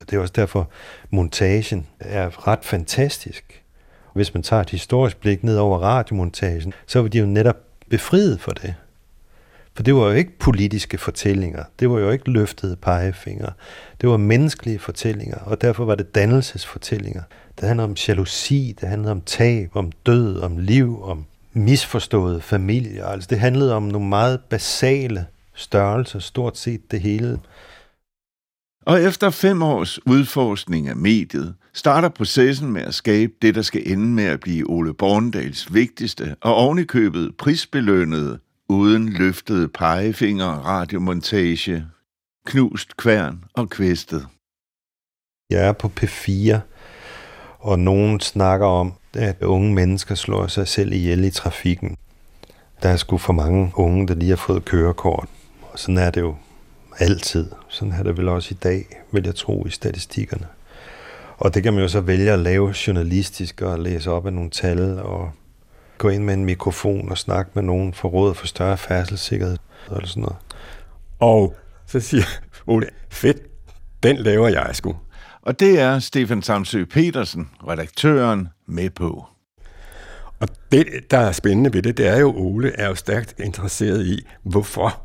Det 0.00 0.16
er 0.16 0.20
også 0.20 0.32
derfor, 0.36 0.70
montagen 1.10 1.86
er 2.00 2.48
ret 2.48 2.64
fantastisk. 2.64 3.62
Hvis 4.14 4.34
man 4.34 4.42
tager 4.42 4.62
et 4.62 4.70
historisk 4.70 5.20
blik 5.20 5.44
ned 5.44 5.56
over 5.56 5.78
radiomontagen, 5.78 6.72
så 6.86 7.00
var 7.00 7.08
de 7.08 7.18
jo 7.18 7.26
netop 7.26 7.56
befriet 7.90 8.40
for 8.40 8.52
det. 8.52 8.74
For 9.74 9.82
det 9.82 9.94
var 9.94 10.02
jo 10.02 10.10
ikke 10.10 10.38
politiske 10.38 10.98
fortællinger. 10.98 11.64
Det 11.80 11.90
var 11.90 11.98
jo 11.98 12.10
ikke 12.10 12.30
løftede 12.30 12.76
pegefingre. 12.76 13.52
Det 14.00 14.08
var 14.08 14.16
menneskelige 14.16 14.78
fortællinger, 14.78 15.38
og 15.38 15.60
derfor 15.60 15.84
var 15.84 15.94
det 15.94 16.14
dannelsesfortællinger. 16.14 17.22
Det 17.60 17.68
handlede 17.68 17.84
om 17.84 17.96
jalousi, 18.08 18.76
det 18.80 18.88
handlede 18.88 19.12
om 19.12 19.20
tab, 19.20 19.76
om 19.76 19.92
død, 20.06 20.40
om 20.40 20.58
liv, 20.58 21.02
om 21.02 21.24
misforståede 21.52 22.40
familier. 22.40 23.06
Altså 23.06 23.26
det 23.30 23.40
handlede 23.40 23.74
om 23.74 23.82
nogle 23.82 24.08
meget 24.08 24.40
basale 24.40 25.26
størrelser, 25.54 26.18
stort 26.18 26.58
set 26.58 26.90
det 26.90 27.00
hele. 27.00 27.38
Og 28.86 29.02
efter 29.02 29.30
fem 29.30 29.62
års 29.62 30.06
udforskning 30.06 30.88
af 30.88 30.96
mediet, 30.96 31.54
starter 31.72 32.08
processen 32.08 32.72
med 32.72 32.82
at 32.82 32.94
skabe 32.94 33.32
det, 33.42 33.54
der 33.54 33.62
skal 33.62 33.92
ende 33.92 34.06
med 34.06 34.24
at 34.24 34.40
blive 34.40 34.70
Ole 34.70 34.94
Borndals 34.94 35.74
vigtigste 35.74 36.36
og 36.40 36.54
ovenikøbet 36.54 37.36
prisbelønnede, 37.36 38.38
uden 38.68 39.08
løftede 39.08 39.68
pegefinger 39.68 40.46
radiomontage. 40.46 41.86
knust 42.46 42.96
kværn 42.96 43.44
og 43.54 43.70
kvæstet. 43.70 44.26
Jeg 45.50 45.66
er 45.68 45.72
på 45.72 45.90
P4, 46.00 46.58
og 47.58 47.78
nogen 47.78 48.20
snakker 48.20 48.66
om, 48.66 48.92
at 49.14 49.42
unge 49.42 49.74
mennesker 49.74 50.14
slår 50.14 50.46
sig 50.46 50.68
selv 50.68 50.92
ihjel 50.92 51.24
i 51.24 51.30
trafikken. 51.30 51.96
Der 52.82 52.88
er 52.88 52.96
sgu 52.96 53.18
for 53.18 53.32
mange 53.32 53.72
unge, 53.74 54.08
der 54.08 54.14
lige 54.14 54.28
har 54.28 54.36
fået 54.36 54.64
kørekort. 54.64 55.28
Og 55.62 55.78
sådan 55.78 55.98
er 55.98 56.10
det 56.10 56.20
jo 56.20 56.36
altid. 56.98 57.50
Sådan 57.68 57.92
er 57.92 58.02
det 58.02 58.18
vel 58.18 58.28
også 58.28 58.48
i 58.50 58.58
dag, 58.62 58.86
vil 59.12 59.24
jeg 59.24 59.34
tro, 59.34 59.66
i 59.66 59.70
statistikkerne. 59.70 60.46
Og 61.38 61.54
det 61.54 61.62
kan 61.62 61.72
man 61.72 61.82
jo 61.82 61.88
så 61.88 62.00
vælge 62.00 62.32
at 62.32 62.38
lave 62.38 62.74
journalistisk 62.86 63.62
og 63.62 63.78
læse 63.78 64.10
op 64.10 64.26
af 64.26 64.32
nogle 64.32 64.50
tal 64.50 64.98
og 64.98 65.32
gå 65.98 66.08
ind 66.08 66.24
med 66.24 66.34
en 66.34 66.44
mikrofon 66.44 67.10
og 67.10 67.18
snakke 67.18 67.50
med 67.54 67.62
nogen 67.62 67.94
for 67.94 68.08
råd 68.08 68.34
for 68.34 68.46
større 68.46 68.76
færdselssikkerhed 68.76 69.56
eller 69.90 70.06
sådan 70.06 70.22
noget. 70.22 70.36
Og 71.18 71.56
så 71.86 72.00
siger 72.00 72.24
Ole, 72.66 72.86
fedt, 73.10 73.38
den 74.02 74.16
laver 74.16 74.48
jeg 74.48 74.70
sgu. 74.72 74.96
Og 75.42 75.60
det 75.60 75.80
er 75.80 75.98
Stefan 75.98 76.42
Samsø 76.42 76.84
Petersen, 76.84 77.50
redaktøren, 77.68 78.48
med 78.66 78.90
på. 78.90 79.26
Og 80.40 80.48
det, 80.72 80.86
der 81.10 81.18
er 81.18 81.32
spændende 81.32 81.72
ved 81.72 81.82
det, 81.82 81.96
det 81.96 82.06
er 82.06 82.18
jo, 82.18 82.34
Ole 82.36 82.72
er 82.72 82.88
jo 82.88 82.94
stærkt 82.94 83.34
interesseret 83.40 84.06
i, 84.06 84.26
hvorfor 84.42 85.02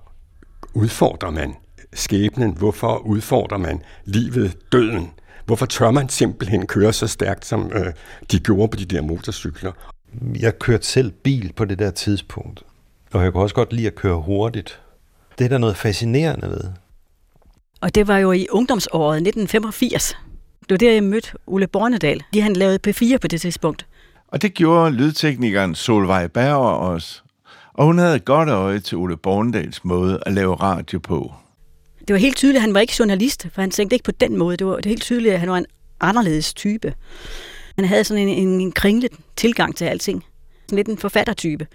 udfordrer 0.74 1.30
man 1.30 1.56
skæbnen? 1.94 2.58
Hvorfor 2.58 2.98
udfordrer 2.98 3.58
man 3.58 3.82
livet, 4.06 4.58
døden? 4.72 5.12
Hvorfor 5.46 5.66
tør 5.66 5.92
man 5.92 6.10
simpelthen 6.10 6.68
køre 6.68 6.94
så 6.94 7.08
stærkt, 7.08 7.46
som 7.46 7.72
øh, 7.76 7.94
de 8.32 8.40
gjorde 8.40 8.68
på 8.68 8.78
de 8.78 8.86
der 8.86 9.02
motorcykler? 9.02 9.72
Jeg 10.40 10.60
kørte 10.60 10.88
selv 10.88 11.12
bil 11.12 11.54
på 11.56 11.66
det 11.66 11.80
der 11.80 11.92
tidspunkt, 11.92 12.64
og 13.14 13.24
jeg 13.24 13.32
kunne 13.32 13.44
også 13.44 13.56
godt 13.56 13.74
lide 13.74 13.88
at 13.88 13.96
køre 13.96 14.22
hurtigt. 14.22 14.80
Det 15.40 15.46
er 15.46 15.50
der 15.50 15.58
noget 15.58 15.78
fascinerende 15.78 16.48
ved. 16.48 16.64
Og 17.82 17.96
det 17.96 18.08
var 18.08 18.18
jo 18.18 18.32
i 18.32 18.48
ungdomsåret 18.50 19.16
1985. 19.16 20.18
Det 20.60 20.70
var 20.70 20.78
der, 20.78 20.92
jeg 20.92 21.04
mødte 21.04 21.32
Ole 21.48 21.68
Bornedal. 21.68 22.24
De 22.34 22.42
han 22.42 22.54
lavede 22.54 22.80
P4 22.88 23.18
på 23.18 23.28
det 23.28 23.42
tidspunkt. 23.42 23.86
Og 24.28 24.42
det 24.42 24.54
gjorde 24.54 24.92
lydteknikeren 24.92 25.76
Solvej 25.76 26.28
Berger 26.28 26.70
også. 26.70 27.22
Og 27.74 27.86
hun 27.86 27.98
havde 27.98 28.16
et 28.16 28.26
godt 28.26 28.50
øje 28.50 28.80
til 28.80 28.98
Ole 28.98 29.18
Bornedals 29.18 29.86
måde 29.86 30.20
at 30.26 30.34
lave 30.34 30.56
radio 30.56 31.00
på. 31.00 31.34
Det 32.10 32.14
var 32.14 32.20
helt 32.20 32.38
tydeligt, 32.38 32.58
at 32.58 32.62
han 32.62 32.74
var 32.74 32.80
ikke 32.80 32.94
journalist, 33.00 33.48
for 33.52 33.62
han 33.62 33.72
tænkte 33.72 33.96
ikke 33.96 34.04
på 34.04 34.12
den 34.12 34.38
måde. 34.38 34.58
Det 34.58 34.68
var, 34.68 34.76
det 34.76 34.86
var 34.86 34.90
helt 34.90 35.02
tydeligt, 35.02 35.34
at 35.34 35.40
han 35.40 35.50
var 35.50 35.58
en 35.58 35.66
anderledes 36.00 36.54
type. 36.54 36.94
Han 37.76 37.86
havde 37.86 38.04
sådan 38.04 38.28
en, 38.28 38.48
en, 38.48 38.62
en 38.62 38.72
kringlet 38.72 39.12
tilgang 39.36 39.76
til 39.76 39.86
alting. 39.86 40.26
Sådan 40.62 40.76
lidt 40.76 40.88
en 40.88 40.98
forfattertype. 40.98 41.68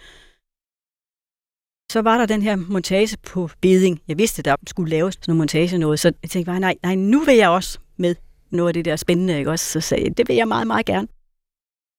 Så 1.92 2.00
var 2.02 2.18
der 2.18 2.26
den 2.26 2.42
her 2.42 2.56
montage 2.56 3.16
på 3.26 3.50
beding. 3.60 4.00
Jeg 4.08 4.18
vidste, 4.18 4.42
der 4.42 4.56
skulle 4.66 4.90
laves 4.90 5.14
sådan 5.14 5.34
en 5.34 5.38
montage 5.38 5.78
noget, 5.78 6.00
så 6.00 6.12
jeg 6.22 6.30
tænkte 6.30 6.50
bare, 6.50 6.60
nej, 6.60 6.74
nej, 6.82 6.94
nu 6.94 7.24
vil 7.24 7.36
jeg 7.36 7.48
også 7.48 7.78
med 7.96 8.14
noget 8.50 8.68
af 8.68 8.74
det 8.74 8.84
der 8.84 8.96
spændende, 8.96 9.38
ikke 9.38 9.50
også? 9.50 9.72
Så 9.72 9.80
sagde 9.80 10.04
jeg, 10.04 10.18
det 10.18 10.28
vil 10.28 10.36
jeg 10.36 10.48
meget, 10.48 10.66
meget 10.66 10.86
gerne. 10.86 11.08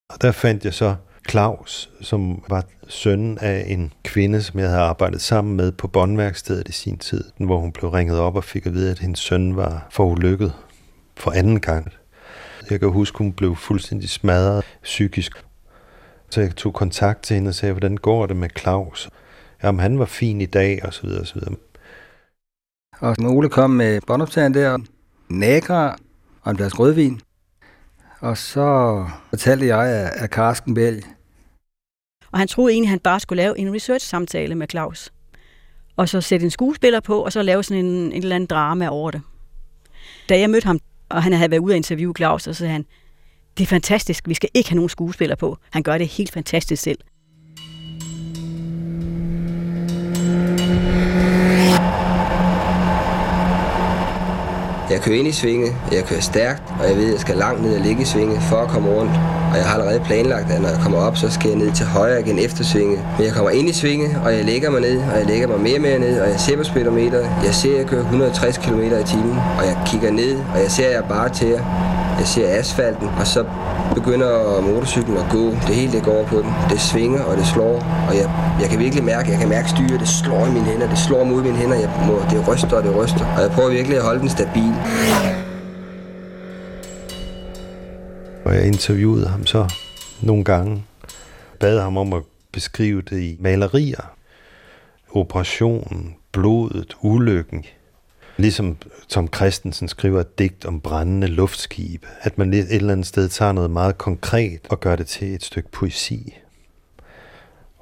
Og 0.09 0.21
der 0.21 0.31
fandt 0.31 0.65
jeg 0.65 0.73
så 0.73 0.95
Claus, 1.29 1.89
som 2.01 2.43
var 2.49 2.63
søn 2.87 3.37
af 3.37 3.65
en 3.67 3.93
kvinde, 4.03 4.43
som 4.43 4.59
jeg 4.59 4.69
havde 4.69 4.81
arbejdet 4.81 5.21
sammen 5.21 5.57
med 5.57 5.71
på 5.71 5.87
båndværkstedet 5.87 6.67
i 6.67 6.71
sin 6.71 6.97
tid, 6.97 7.23
hvor 7.37 7.59
hun 7.59 7.71
blev 7.71 7.89
ringet 7.89 8.19
op 8.19 8.35
og 8.35 8.43
fik 8.43 8.65
at 8.65 8.73
vide, 8.73 8.91
at 8.91 8.99
hendes 8.99 9.19
søn 9.19 9.55
var 9.55 9.87
for 9.91 10.05
ulykket 10.05 10.53
for 11.17 11.31
anden 11.31 11.59
gang. 11.59 11.91
Jeg 12.69 12.79
kan 12.79 12.89
huske, 12.89 13.17
hun 13.17 13.33
blev 13.33 13.55
fuldstændig 13.55 14.09
smadret 14.09 14.63
psykisk. 14.83 15.45
Så 16.29 16.41
jeg 16.41 16.55
tog 16.55 16.73
kontakt 16.73 17.23
til 17.23 17.35
hende 17.35 17.49
og 17.49 17.55
sagde, 17.55 17.73
hvordan 17.73 17.97
går 17.97 18.25
det 18.25 18.35
med 18.35 18.49
Claus? 18.59 19.09
Jamen, 19.63 19.79
han 19.79 19.99
var 19.99 20.05
fin 20.05 20.41
i 20.41 20.45
dag, 20.45 20.85
og 20.85 20.93
så 20.93 21.01
videre, 21.01 21.21
og 21.21 21.27
så 21.27 21.33
videre. 21.33 21.55
Og 22.99 23.15
Ole 23.19 23.49
kom 23.49 23.69
med 23.69 24.01
båndoptageren 24.07 24.53
der, 24.53 24.77
nækker 25.29 25.95
og 26.41 26.51
en 26.51 26.57
glas 26.57 26.79
rødvin, 26.79 27.21
og 28.19 28.37
så 28.37 29.05
fortalte 29.29 29.67
jeg 29.67 30.11
at 30.15 30.29
Karsten 30.29 30.73
Bælg. 30.73 31.14
Og 32.35 32.39
han 32.39 32.47
troede 32.47 32.73
egentlig, 32.73 32.87
at 32.87 32.89
han 32.89 32.99
bare 32.99 33.19
skulle 33.19 33.43
lave 33.43 33.59
en 33.59 33.73
research-samtale 33.75 34.55
med 34.55 34.67
Claus. 34.69 35.11
Og 35.95 36.09
så 36.09 36.21
sætte 36.21 36.43
en 36.43 36.51
skuespiller 36.51 36.99
på, 36.99 37.19
og 37.19 37.31
så 37.31 37.41
lave 37.41 37.63
sådan 37.63 37.85
en, 37.85 37.95
en 37.95 38.13
eller 38.13 38.35
anden 38.35 38.47
drama 38.47 38.87
over 38.87 39.11
det. 39.11 39.21
Da 40.29 40.39
jeg 40.39 40.49
mødte 40.49 40.65
ham, 40.65 40.79
og 41.09 41.23
han 41.23 41.33
havde 41.33 41.51
været 41.51 41.59
ude 41.59 41.73
at 41.73 41.77
interviewe 41.77 42.13
Claus, 42.17 42.43
så 42.43 42.53
sagde 42.53 42.71
han, 42.71 42.85
det 43.57 43.63
er 43.63 43.67
fantastisk, 43.67 44.27
vi 44.27 44.33
skal 44.33 44.49
ikke 44.53 44.69
have 44.69 44.75
nogen 44.75 44.89
skuespiller 44.89 45.35
på. 45.35 45.57
Han 45.71 45.83
gør 45.83 45.97
det 45.97 46.07
helt 46.07 46.31
fantastisk 46.31 46.83
selv. 46.83 46.99
Jeg 54.89 55.01
kører 55.01 55.19
ind 55.19 55.27
i 55.27 55.31
svinget, 55.31 55.75
jeg 55.91 56.05
kører 56.05 56.21
stærkt, 56.21 56.63
og 56.79 56.89
jeg 56.89 56.97
ved, 56.97 57.05
at 57.05 57.11
jeg 57.11 57.19
skal 57.19 57.37
langt 57.37 57.61
ned 57.61 57.75
og 57.75 57.81
ligge 57.81 58.01
i 58.01 58.05
svinget 58.05 58.41
for 58.41 58.55
at 58.55 58.69
komme 58.69 58.89
rundt. 58.89 59.44
Og 59.55 59.61
jeg 59.61 59.67
har 59.69 59.73
allerede 59.79 59.99
planlagt, 59.99 60.51
at 60.51 60.61
når 60.61 60.69
jeg 60.69 60.79
kommer 60.83 60.99
op, 60.99 61.17
så 61.17 61.31
skal 61.31 61.49
jeg 61.49 61.57
ned 61.57 61.71
til 61.71 61.85
højre 61.85 62.19
igen 62.19 62.39
efter 62.39 62.63
svinge. 62.63 62.97
Men 63.17 63.25
jeg 63.25 63.33
kommer 63.33 63.49
ind 63.49 63.69
i 63.69 63.73
svinge, 63.73 64.17
og 64.25 64.33
jeg 64.35 64.45
lægger 64.45 64.69
mig 64.69 64.81
ned, 64.81 64.97
og 65.11 65.17
jeg 65.17 65.25
lægger 65.25 65.47
mig 65.47 65.59
mere 65.59 65.75
og 65.75 65.81
mere 65.81 65.99
ned, 65.99 66.21
og 66.21 66.29
jeg 66.29 66.39
ser 66.39 66.57
på 66.57 66.63
speedometer. 66.63 67.19
Jeg 67.43 67.53
ser, 67.55 67.73
at 67.73 67.77
jeg 67.79 67.85
kører 67.85 68.01
160 68.01 68.57
km 68.57 68.79
i 68.79 69.03
timen, 69.05 69.37
og 69.59 69.65
jeg 69.65 69.77
kigger 69.85 70.11
ned, 70.11 70.35
og 70.53 70.59
jeg 70.61 70.71
ser, 70.71 70.87
at 70.87 70.93
jeg 70.93 71.03
bare 71.09 71.29
til. 71.29 71.59
Jeg 72.19 72.27
ser 72.27 72.59
asfalten, 72.59 73.09
og 73.19 73.27
så 73.27 73.43
begynder 73.93 74.61
motorcyklen 74.61 75.17
at 75.17 75.25
gå. 75.31 75.45
Det 75.67 75.75
hele 75.75 75.91
det 75.91 76.03
går 76.03 76.23
på 76.23 76.35
den. 76.35 76.51
Det 76.69 76.81
svinger, 76.81 77.23
og 77.23 77.37
det 77.37 77.47
slår. 77.47 77.75
Og 78.09 78.15
jeg, 78.15 78.31
jeg 78.61 78.69
kan 78.69 78.79
virkelig 78.79 79.03
mærke, 79.03 79.31
jeg 79.31 79.39
kan 79.39 79.49
mærke 79.49 79.69
styret. 79.69 79.99
Det 79.99 80.07
slår 80.07 80.45
i 80.45 80.51
mine 80.51 80.65
hænder. 80.65 80.89
Det 80.89 80.97
slår 80.97 81.23
mod 81.23 81.43
mine 81.43 81.57
hænder. 81.57 81.75
Jeg 81.75 81.89
må, 82.07 82.21
det 82.29 82.47
ryster, 82.47 82.77
og 82.77 82.83
det 82.83 82.95
ryster. 82.95 83.25
Og 83.35 83.41
jeg 83.41 83.51
prøver 83.51 83.69
virkelig 83.69 83.97
at 83.97 84.03
holde 84.03 84.19
den 84.19 84.29
stabil. 84.29 84.73
Og 88.45 88.55
jeg 88.55 88.67
interviewede 88.67 89.27
ham 89.27 89.45
så 89.45 89.73
nogle 90.21 90.43
gange. 90.43 90.83
Bad 91.59 91.79
ham 91.79 91.97
om 91.97 92.13
at 92.13 92.23
beskrive 92.51 93.01
det 93.01 93.19
i 93.19 93.37
malerier. 93.39 94.15
Operationen, 95.11 96.15
blodet, 96.31 96.95
ulykken. 97.01 97.65
Ligesom 98.37 98.77
Tom 99.09 99.29
Christensen 99.35 99.87
skriver 99.87 100.21
et 100.21 100.39
digt 100.39 100.65
om 100.65 100.81
brændende 100.81 101.27
luftskibe. 101.27 102.07
At 102.21 102.37
man 102.37 102.53
et 102.53 102.75
eller 102.75 102.91
andet 102.91 103.07
sted 103.07 103.29
tager 103.29 103.51
noget 103.51 103.71
meget 103.71 103.97
konkret 103.97 104.59
og 104.69 104.79
gør 104.79 104.95
det 104.95 105.07
til 105.07 105.33
et 105.33 105.43
stykke 105.43 105.71
poesi. 105.71 106.37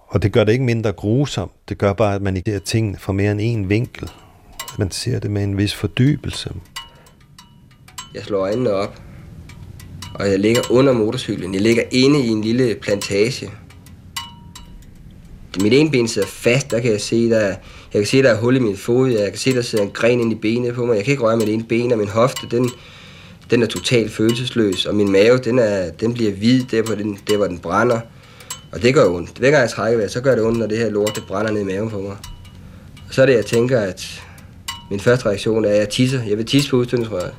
Og 0.07 0.21
det 0.21 0.31
gør 0.33 0.43
det 0.43 0.51
ikke 0.51 0.65
mindre 0.65 0.91
grusomt. 0.91 1.51
Det 1.69 1.77
gør 1.77 1.93
bare, 1.93 2.15
at 2.15 2.21
man 2.21 2.37
ikke 2.37 2.51
ser 2.51 2.59
tingene 2.59 2.97
fra 2.97 3.13
mere 3.13 3.31
end 3.31 3.41
en 3.41 3.69
vinkel. 3.69 4.09
Man 4.79 4.91
ser 4.91 5.19
det 5.19 5.31
med 5.31 5.43
en 5.43 5.57
vis 5.57 5.75
fordybelse. 5.75 6.53
Jeg 8.13 8.23
slår 8.23 8.39
øjnene 8.39 8.71
op, 8.71 9.01
og 10.13 10.29
jeg 10.29 10.39
ligger 10.39 10.61
under 10.71 10.93
motorcyklen. 10.93 11.53
Jeg 11.53 11.61
ligger 11.61 11.83
inde 11.91 12.19
i 12.19 12.27
en 12.27 12.41
lille 12.41 12.75
plantage. 12.75 13.51
Mit 15.61 15.73
ene 15.73 15.91
ben 15.91 16.07
sidder 16.07 16.27
fast, 16.27 16.71
der 16.71 16.79
kan 16.79 16.91
jeg 16.91 17.01
se, 17.01 17.29
der 17.29 17.37
er, 17.37 17.55
jeg 17.93 18.01
kan 18.01 18.05
se, 18.05 18.23
der 18.23 18.29
er 18.29 18.37
hul 18.37 18.55
i 18.55 18.59
min 18.59 18.77
fod, 18.77 19.09
jeg 19.09 19.29
kan 19.29 19.39
se, 19.39 19.55
der 19.55 19.61
sidder 19.61 19.83
en 19.83 19.91
gren 19.91 20.19
ind 20.19 20.31
i 20.31 20.35
benet 20.35 20.73
på 20.73 20.85
mig. 20.85 20.95
Jeg 20.95 21.03
kan 21.03 21.11
ikke 21.11 21.23
røre 21.23 21.37
mit 21.37 21.49
ene 21.49 21.63
ben, 21.63 21.91
og 21.91 21.97
min 21.97 22.07
hofte, 22.07 22.47
den, 22.51 22.69
den 23.51 23.63
er 23.63 23.67
totalt 23.67 24.11
følelsesløs, 24.11 24.85
og 24.85 24.95
min 24.95 25.11
mave, 25.11 25.37
den, 25.37 25.59
er, 25.59 25.91
den 25.91 26.13
bliver 26.13 26.31
hvid, 26.31 26.63
der, 26.71 26.83
på 26.83 26.95
den, 26.95 27.19
der 27.29 27.37
hvor 27.37 27.47
den 27.47 27.59
brænder. 27.59 27.99
Og 28.71 28.81
det 28.81 28.93
gør 28.93 29.09
ondt. 29.09 29.37
Hver 29.37 29.51
gang 29.51 29.61
jeg 29.61 29.69
trækker 29.69 29.97
vejret, 29.97 30.11
så 30.11 30.21
gør 30.21 30.35
det 30.35 30.43
ondt, 30.43 30.59
når 30.59 30.67
det 30.67 30.77
her 30.77 30.89
lort, 30.89 31.11
det 31.15 31.23
brænder 31.27 31.51
ned 31.51 31.61
i 31.61 31.63
maven 31.63 31.89
på 31.89 32.01
mig. 32.01 32.17
Og 33.07 33.13
så 33.13 33.21
er 33.21 33.25
det, 33.25 33.33
jeg 33.33 33.45
tænker, 33.45 33.79
at 33.79 34.23
min 34.89 34.99
første 34.99 35.25
reaktion 35.25 35.65
er, 35.65 35.69
at 35.69 35.77
jeg 35.77 35.89
tisser. 35.89 36.23
Jeg 36.23 36.37
vil 36.37 36.45
tisse 36.45 36.69
på 36.69 36.75
udstødningsrøret. 36.75 37.33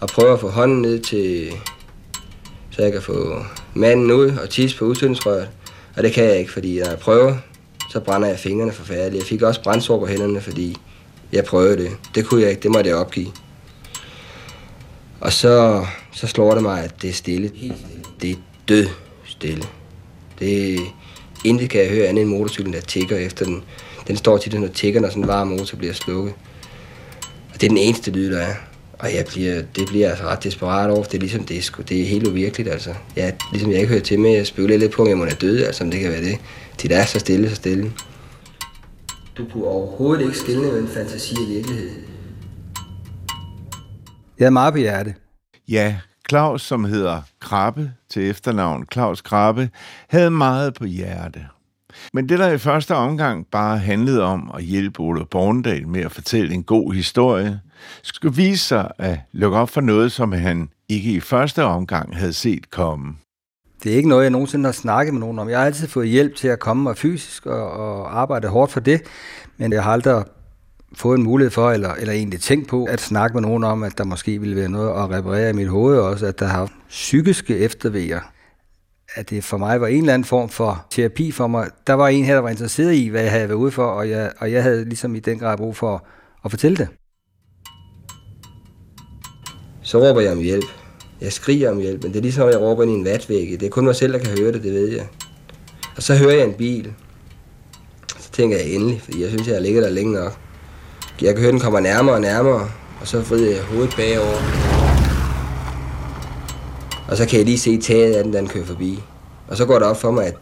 Og 0.00 0.08
prøver 0.08 0.32
at 0.32 0.40
få 0.40 0.48
hånden 0.48 0.82
ned 0.82 1.00
til, 1.00 1.50
så 2.80 2.84
jeg 2.84 2.92
kan 2.92 3.02
få 3.02 3.44
manden 3.74 4.10
ud 4.10 4.30
og 4.42 4.50
tisse 4.50 4.76
på 4.78 4.84
udstødningsrøret. 4.84 5.48
Og 5.96 6.02
det 6.02 6.12
kan 6.12 6.24
jeg 6.24 6.38
ikke, 6.38 6.52
fordi 6.52 6.78
når 6.78 6.88
jeg 6.88 6.98
prøver, 6.98 7.36
så 7.90 8.00
brænder 8.00 8.28
jeg 8.28 8.38
fingrene 8.38 8.72
forfærdeligt. 8.72 9.20
Jeg 9.20 9.28
fik 9.28 9.42
også 9.42 9.62
brændsår 9.62 9.98
på 9.98 10.06
hænderne, 10.06 10.40
fordi 10.40 10.76
jeg 11.32 11.44
prøvede 11.44 11.76
det. 11.82 11.90
Det 12.14 12.26
kunne 12.26 12.42
jeg 12.42 12.50
ikke, 12.50 12.62
det 12.62 12.70
måtte 12.70 12.90
jeg 12.90 12.96
opgive. 12.96 13.26
Og 15.20 15.32
så, 15.32 15.86
så 16.12 16.26
slår 16.26 16.54
det 16.54 16.62
mig, 16.62 16.84
at 16.84 17.02
det 17.02 17.10
er 17.10 17.14
stille. 17.14 17.50
Det 18.22 18.30
er 18.30 18.36
død 18.68 18.86
stille. 19.24 19.64
Det 20.38 20.74
er, 20.74 20.78
intet 21.44 21.70
kan 21.70 21.80
jeg 21.80 21.90
høre 21.90 22.06
andet 22.06 22.22
end 22.22 22.30
motorcyklen, 22.30 22.72
der 22.72 22.80
tigger 22.80 23.16
efter 23.16 23.44
den. 23.44 23.62
Den 24.08 24.16
står 24.16 24.38
tit 24.38 24.60
når 24.60 24.68
tigger, 24.68 25.00
når 25.00 25.08
sådan 25.08 25.22
en 25.22 25.28
varm 25.28 25.48
motor 25.48 25.76
bliver 25.76 25.94
slukket. 25.94 26.34
Og 27.54 27.60
det 27.60 27.62
er 27.62 27.68
den 27.68 27.78
eneste 27.78 28.10
lyd, 28.10 28.32
der 28.32 28.38
er. 28.38 28.54
Og 29.00 29.14
jeg 29.14 29.24
bliver, 29.28 29.54
det 29.54 29.88
bliver 29.88 30.00
jeg 30.00 30.10
altså 30.10 30.24
ret 30.24 30.44
desperat 30.44 30.90
over, 30.90 31.02
for 31.02 31.10
det 31.10 31.18
er 31.18 31.20
ligesom, 31.20 31.44
det 31.44 31.58
er, 31.58 31.62
sgu, 31.62 31.82
det 31.82 32.00
er 32.00 32.06
helt 32.06 32.26
uvirkeligt, 32.26 32.68
altså. 32.68 32.94
Jeg, 33.16 33.36
ligesom 33.52 33.70
jeg 33.70 33.78
ikke 33.80 33.92
hører 33.92 34.02
til 34.02 34.20
med, 34.20 34.30
jeg 34.30 34.46
spekulerer 34.46 34.78
lidt 34.78 34.92
på, 34.92 35.02
om 35.02 35.08
jeg 35.08 35.18
må 35.18 35.24
være 35.24 35.34
død, 35.34 35.64
altså, 35.64 35.84
om 35.84 35.90
det 35.90 36.00
kan 36.00 36.10
være 36.10 36.24
det. 36.24 36.38
Det 36.82 36.92
er 36.92 37.04
så 37.04 37.18
stille, 37.18 37.48
så 37.48 37.54
stille. 37.54 37.92
Du 39.38 39.46
kunne 39.52 39.64
overhovedet 39.64 40.24
ikke 40.24 40.38
skille 40.38 40.62
med 40.62 40.78
en 40.80 40.88
fantasi 40.88 41.34
og 41.34 41.48
virkelighed. 41.48 41.90
Jeg 44.38 44.46
er 44.46 44.50
meget 44.50 44.72
på 44.72 44.78
hjerte. 44.78 45.14
Ja, 45.68 45.96
Claus, 46.28 46.62
som 46.62 46.84
hedder 46.84 47.22
Krabbe 47.40 47.92
til 48.10 48.30
efternavn, 48.30 48.86
Claus 48.92 49.20
Krabbe, 49.20 49.70
havde 50.08 50.30
meget 50.30 50.74
på 50.74 50.84
hjerte. 50.84 51.40
Men 52.12 52.28
det, 52.28 52.38
der 52.38 52.52
i 52.52 52.58
første 52.58 52.94
omgang 52.94 53.46
bare 53.52 53.78
handlede 53.78 54.22
om 54.22 54.50
at 54.54 54.62
hjælpe 54.62 55.00
Ole 55.00 55.26
Borndal 55.26 55.88
med 55.88 56.00
at 56.00 56.12
fortælle 56.12 56.54
en 56.54 56.62
god 56.62 56.92
historie, 56.92 57.60
skulle 58.02 58.36
vise 58.36 58.64
sig 58.64 58.90
at 58.98 59.18
lukke 59.32 59.58
op 59.58 59.70
for 59.70 59.80
noget, 59.80 60.12
som 60.12 60.32
han 60.32 60.68
ikke 60.88 61.12
i 61.12 61.20
første 61.20 61.64
omgang 61.64 62.16
havde 62.16 62.32
set 62.32 62.70
komme. 62.70 63.14
Det 63.82 63.92
er 63.92 63.96
ikke 63.96 64.08
noget, 64.08 64.22
jeg 64.22 64.30
nogensinde 64.30 64.64
har 64.64 64.72
snakket 64.72 65.14
med 65.14 65.20
nogen 65.20 65.38
om. 65.38 65.48
Jeg 65.48 65.58
har 65.58 65.66
altid 65.66 65.88
fået 65.88 66.08
hjælp 66.08 66.36
til 66.36 66.48
at 66.48 66.58
komme 66.58 66.82
mig 66.82 66.96
fysisk 66.96 67.46
og, 67.46 67.70
og 67.70 68.20
arbejde 68.20 68.48
hårdt 68.48 68.72
for 68.72 68.80
det, 68.80 69.02
men 69.56 69.72
jeg 69.72 69.84
har 69.84 69.92
aldrig 69.92 70.24
fået 70.94 71.18
en 71.18 71.24
mulighed 71.24 71.50
for, 71.50 71.70
eller, 71.70 71.94
eller 71.94 72.14
egentlig 72.14 72.40
tænkt 72.40 72.68
på, 72.68 72.84
at 72.84 73.00
snakke 73.00 73.34
med 73.34 73.42
nogen 73.42 73.64
om, 73.64 73.82
at 73.82 73.98
der 73.98 74.04
måske 74.04 74.38
ville 74.38 74.56
være 74.56 74.68
noget 74.68 74.88
at 74.88 75.10
reparere 75.10 75.50
i 75.50 75.52
mit 75.52 75.68
hoved 75.68 75.98
også, 75.98 76.26
at 76.26 76.38
der 76.38 76.46
har 76.46 76.72
psykiske 76.88 77.58
eftervejer. 77.58 78.20
At 79.14 79.30
det 79.30 79.44
for 79.44 79.56
mig 79.56 79.80
var 79.80 79.86
en 79.86 80.00
eller 80.00 80.14
anden 80.14 80.24
form 80.24 80.48
for 80.48 80.86
terapi 80.90 81.32
for 81.32 81.46
mig. 81.46 81.68
Der 81.86 81.92
var 81.92 82.08
en 82.08 82.24
her, 82.24 82.34
der 82.34 82.40
var 82.40 82.48
interesseret 82.48 82.94
i, 82.94 83.08
hvad 83.08 83.22
jeg 83.22 83.30
havde 83.30 83.48
været 83.48 83.58
ude 83.58 83.70
for, 83.70 83.86
og 83.86 84.10
jeg, 84.10 84.32
og 84.38 84.52
jeg 84.52 84.62
havde 84.62 84.84
ligesom 84.84 85.14
i 85.14 85.20
den 85.20 85.38
grad 85.38 85.56
brug 85.56 85.76
for 85.76 86.06
at 86.44 86.50
fortælle 86.50 86.76
det. 86.76 86.88
Så 89.90 89.98
råber 89.98 90.20
jeg 90.20 90.32
om 90.32 90.40
hjælp. 90.40 90.64
Jeg 91.20 91.32
skriger 91.32 91.70
om 91.70 91.78
hjælp, 91.78 92.02
men 92.02 92.12
det 92.12 92.18
er 92.18 92.22
ligesom, 92.22 92.48
at 92.48 92.54
jeg 92.54 92.60
råber 92.60 92.82
ind 92.82 92.92
i 92.92 92.94
en 92.94 93.04
vatvæg. 93.04 93.56
Det 93.60 93.62
er 93.62 93.70
kun 93.70 93.84
mig 93.84 93.96
selv, 93.96 94.12
der 94.12 94.18
kan 94.18 94.38
høre 94.38 94.52
det, 94.52 94.62
det 94.62 94.72
ved 94.72 94.88
jeg. 94.88 95.06
Og 95.96 96.02
så 96.02 96.14
hører 96.14 96.34
jeg 96.34 96.44
en 96.44 96.52
bil. 96.52 96.92
Så 98.18 98.30
tænker 98.32 98.56
jeg 98.56 98.66
endelig, 98.66 99.00
fordi 99.02 99.22
jeg 99.22 99.28
synes, 99.28 99.46
jeg 99.46 99.54
har 99.54 99.60
ligget 99.60 99.82
der 99.82 99.90
længe 99.90 100.12
nok. 100.12 100.38
Jeg 101.22 101.34
kan 101.34 101.42
høre, 101.42 101.52
den 101.52 101.60
kommer 101.60 101.80
nærmere 101.80 102.14
og 102.14 102.20
nærmere, 102.20 102.70
og 103.00 103.06
så 103.06 103.20
vrider 103.20 103.50
jeg 103.50 103.62
hovedet 103.62 103.94
bagover. 103.96 104.38
Og 107.08 107.16
så 107.16 107.26
kan 107.26 107.38
jeg 107.38 107.46
lige 107.46 107.58
se 107.58 107.80
taget 107.80 108.14
af 108.14 108.24
den, 108.24 108.32
der 108.32 108.40
den 108.40 108.48
kører 108.48 108.66
forbi. 108.66 108.98
Og 109.48 109.56
så 109.56 109.66
går 109.66 109.74
det 109.74 109.82
op 109.82 110.00
for 110.00 110.10
mig, 110.10 110.26
at 110.26 110.34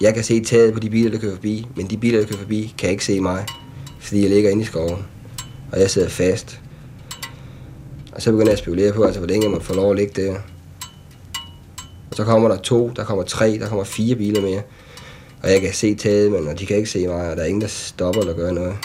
jeg 0.00 0.14
kan 0.14 0.24
se 0.24 0.44
taget 0.44 0.74
på 0.74 0.80
de 0.80 0.90
biler, 0.90 1.10
der 1.10 1.18
kører 1.18 1.34
forbi, 1.34 1.66
men 1.76 1.86
de 1.86 1.96
biler, 1.96 2.18
der 2.18 2.26
kører 2.26 2.38
forbi, 2.38 2.74
kan 2.78 2.90
ikke 2.90 3.04
se 3.04 3.20
mig, 3.20 3.46
fordi 4.00 4.22
jeg 4.22 4.30
ligger 4.30 4.50
inde 4.50 4.62
i 4.62 4.66
skoven. 4.66 5.06
Og 5.72 5.80
jeg 5.80 5.90
sidder 5.90 6.08
fast. 6.08 6.60
Og 8.16 8.22
så 8.22 8.30
begynder 8.30 8.46
jeg 8.46 8.52
at 8.52 8.58
spekulere 8.58 8.92
på, 8.92 9.02
altså, 9.02 9.20
hvor 9.20 9.28
længe 9.28 9.44
jeg 9.44 9.50
må 9.50 9.60
få 9.60 9.74
lov 9.74 9.90
at 9.90 9.96
ligge 9.96 10.22
der. 10.22 10.34
Og 12.10 12.16
så 12.16 12.24
kommer 12.24 12.48
der 12.48 12.56
to, 12.56 12.90
der 12.96 13.04
kommer 13.04 13.24
tre, 13.24 13.58
der 13.58 13.68
kommer 13.68 13.84
fire 13.84 14.16
biler 14.16 14.42
mere. 14.42 14.62
Og 15.42 15.50
jeg 15.50 15.60
kan 15.60 15.72
se 15.72 15.94
taget, 15.94 16.32
men 16.32 16.56
de 16.58 16.66
kan 16.66 16.76
ikke 16.76 16.90
se 16.90 17.06
mig, 17.06 17.30
og 17.30 17.36
der 17.36 17.42
er 17.42 17.46
ingen, 17.46 17.60
der 17.60 17.66
stopper 17.66 18.20
eller 18.20 18.34
gør 18.34 18.52
noget. 18.52 18.76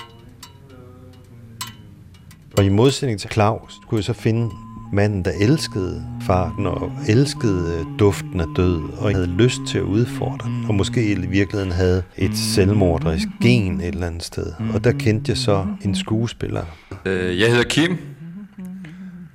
Og 2.58 2.64
i 2.64 2.70
modsætning 2.70 3.20
til 3.20 3.30
Claus, 3.32 3.74
kunne 3.90 3.98
jeg 3.98 4.04
så 4.04 4.14
finde 4.14 4.50
manden, 4.94 5.26
der 5.26 5.32
elskede 5.42 6.04
farten 6.28 6.68
og 6.68 6.92
elskede 7.08 7.78
øh, 7.80 8.00
duften 8.00 8.40
af 8.40 8.46
død, 8.56 8.82
og 8.98 9.12
havde 9.12 9.28
lyst 9.28 9.62
til 9.68 9.78
at 9.78 9.84
udfordre 9.84 10.48
den, 10.48 10.66
og 10.68 10.76
måske 10.76 11.12
i 11.12 11.16
virkeligheden 11.16 11.72
havde 11.72 12.04
et 12.18 12.38
selvmorderisk 12.38 13.28
gen 13.42 13.82
et 13.82 13.88
eller 13.88 14.08
andet 14.08 14.24
sted. 14.24 14.54
Og 14.74 14.84
der 14.84 14.92
kendte 14.92 15.30
jeg 15.30 15.38
så 15.38 15.66
en 15.82 15.96
skuespiller. 15.96 16.64
Øh, 17.06 17.40
jeg 17.40 17.50
hedder 17.50 17.64
Kim, 17.64 17.98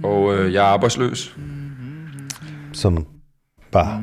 og 0.07 0.35
øh, 0.35 0.53
jeg 0.53 0.61
er 0.61 0.69
arbejdsløs. 0.69 1.37
Som 2.73 3.07
var 3.73 4.03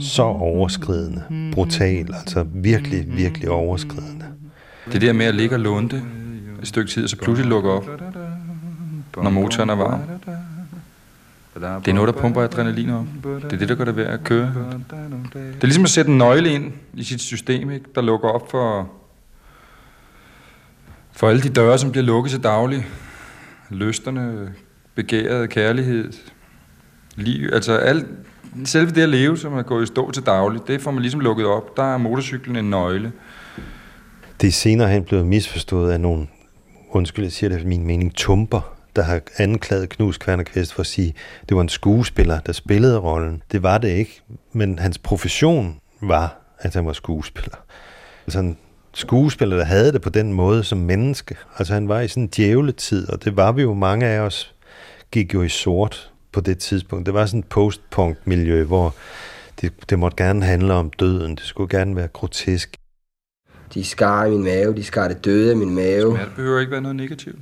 så 0.00 0.22
overskridende, 0.22 1.50
brutal, 1.52 2.14
altså 2.14 2.46
virkelig, 2.54 3.16
virkelig 3.16 3.50
overskridende. 3.50 4.24
Det 4.92 5.00
der 5.00 5.12
med 5.12 5.26
at 5.26 5.34
ligge 5.34 5.56
og 5.56 5.60
låne 5.60 5.88
det 5.88 6.02
et 6.62 6.68
stykke 6.68 6.90
tid, 6.90 7.04
og 7.04 7.10
så 7.10 7.16
pludselig 7.16 7.48
lukke 7.48 7.70
op, 7.70 7.88
når 9.16 9.30
motoren 9.30 9.70
er 9.70 9.74
varm. 9.74 10.00
Det 11.54 11.88
er 11.88 11.92
noget, 11.92 12.14
der 12.14 12.20
pumper 12.20 12.42
adrenalin 12.42 12.90
op. 12.90 13.06
Det 13.24 13.52
er 13.52 13.56
det, 13.56 13.68
der 13.68 13.74
gør 13.74 13.84
det 13.84 13.96
værd 13.96 14.14
at 14.14 14.24
køre. 14.24 14.54
Det 15.32 15.62
er 15.62 15.66
ligesom 15.66 15.84
at 15.84 15.90
sætte 15.90 16.10
en 16.10 16.18
nøgle 16.18 16.52
ind 16.52 16.72
i 16.94 17.04
sit 17.04 17.20
system, 17.20 17.70
ikke? 17.70 17.84
der 17.94 18.00
lukker 18.00 18.28
op 18.28 18.50
for, 18.50 18.90
for 21.12 21.28
alle 21.28 21.42
de 21.42 21.48
døre, 21.48 21.78
som 21.78 21.90
bliver 21.90 22.04
lukket 22.04 22.30
til 22.30 22.42
daglig. 22.42 22.86
Lysterne, 23.70 24.54
begæret, 24.94 25.50
kærlighed, 25.50 26.12
liv, 27.16 27.48
altså 27.52 27.76
alt, 27.76 28.06
selve 28.64 28.90
det 28.90 29.02
at 29.02 29.08
leve, 29.08 29.38
som 29.38 29.54
er 29.54 29.62
gået 29.62 29.82
i 29.82 29.86
stå 29.86 30.10
til 30.10 30.22
daglig, 30.22 30.60
det 30.66 30.80
får 30.80 30.90
man 30.90 31.02
ligesom 31.02 31.20
lukket 31.20 31.46
op. 31.46 31.76
Der 31.76 31.94
er 31.94 31.96
motorcyklen 31.96 32.56
en 32.56 32.70
nøgle. 32.70 33.12
Det 34.40 34.48
er 34.48 34.52
senere 34.52 34.88
hen 34.88 35.04
blevet 35.04 35.26
misforstået 35.26 35.92
af 35.92 36.00
nogle, 36.00 36.26
undskyld, 36.90 37.24
jeg 37.24 37.32
siger 37.32 37.50
det 37.50 37.66
min 37.66 37.86
mening, 37.86 38.14
tumper, 38.14 38.74
der 38.96 39.02
har 39.02 39.20
anklaget 39.38 39.88
Knus 39.88 40.18
Kværnerkvist 40.18 40.72
for 40.72 40.80
at 40.80 40.86
sige, 40.86 41.14
at 41.42 41.48
det 41.48 41.56
var 41.56 41.62
en 41.62 41.68
skuespiller, 41.68 42.40
der 42.40 42.52
spillede 42.52 42.98
rollen. 42.98 43.42
Det 43.52 43.62
var 43.62 43.78
det 43.78 43.88
ikke, 43.88 44.20
men 44.52 44.78
hans 44.78 44.98
profession 44.98 45.76
var, 46.02 46.36
at 46.58 46.74
han 46.74 46.86
var 46.86 46.92
skuespiller. 46.92 47.56
Altså 48.26 48.38
en 48.38 48.56
skuespiller, 48.94 49.56
der 49.56 49.64
havde 49.64 49.92
det 49.92 50.02
på 50.02 50.10
den 50.10 50.32
måde 50.32 50.64
som 50.64 50.78
menneske. 50.78 51.36
Altså 51.58 51.74
han 51.74 51.88
var 51.88 52.00
i 52.00 52.08
sådan 52.08 52.22
en 52.22 52.30
djævletid, 52.36 53.08
og 53.08 53.24
det 53.24 53.36
var 53.36 53.52
vi 53.52 53.62
jo 53.62 53.74
mange 53.74 54.06
af 54.06 54.20
os, 54.20 54.53
gik 55.14 55.34
jo 55.34 55.42
i 55.42 55.48
sort 55.48 56.12
på 56.32 56.40
det 56.40 56.58
tidspunkt. 56.58 57.06
Det 57.06 57.14
var 57.14 57.26
sådan 57.26 57.40
et 57.40 57.46
post-punk-miljø, 57.46 58.64
hvor 58.64 58.94
det, 59.60 59.72
det 59.90 59.98
måtte 59.98 60.24
gerne 60.24 60.44
handle 60.44 60.74
om 60.74 60.90
døden. 60.90 61.34
Det 61.34 61.44
skulle 61.44 61.78
gerne 61.78 61.96
være 61.96 62.08
grotesk. 62.08 62.76
De 63.74 63.84
skar 63.84 64.24
i 64.24 64.30
min 64.30 64.44
mave, 64.44 64.74
de 64.74 64.84
skar 64.84 65.08
det 65.08 65.24
døde 65.24 65.52
i 65.52 65.54
min 65.54 65.74
mave. 65.74 66.16
Smerte 66.16 66.30
behøver 66.36 66.60
ikke 66.60 66.72
være 66.72 66.80
noget 66.80 66.96
negativt. 66.96 67.38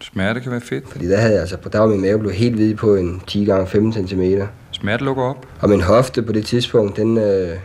Smerte 0.00 0.40
kan 0.40 0.52
være 0.52 0.60
fedt. 0.60 0.88
Fordi 0.88 1.08
der 1.08 1.16
havde 1.16 1.32
jeg 1.32 1.40
altså, 1.40 1.56
der 1.72 1.78
var 1.78 1.86
min 1.86 2.00
mave 2.00 2.18
blevet 2.18 2.36
helt 2.36 2.54
hvid 2.54 2.74
på 2.74 2.94
en 2.96 3.22
10 3.26 3.44
gange 3.44 3.66
15 3.66 4.08
cm. 4.08 4.22
Smerte 4.70 5.04
lukker 5.04 5.22
op. 5.22 5.46
Og 5.60 5.68
min 5.68 5.80
hofte 5.80 6.22
på 6.22 6.32
det 6.32 6.46
tidspunkt, 6.46 6.96
den, 6.96 7.18
øh, 7.18 7.56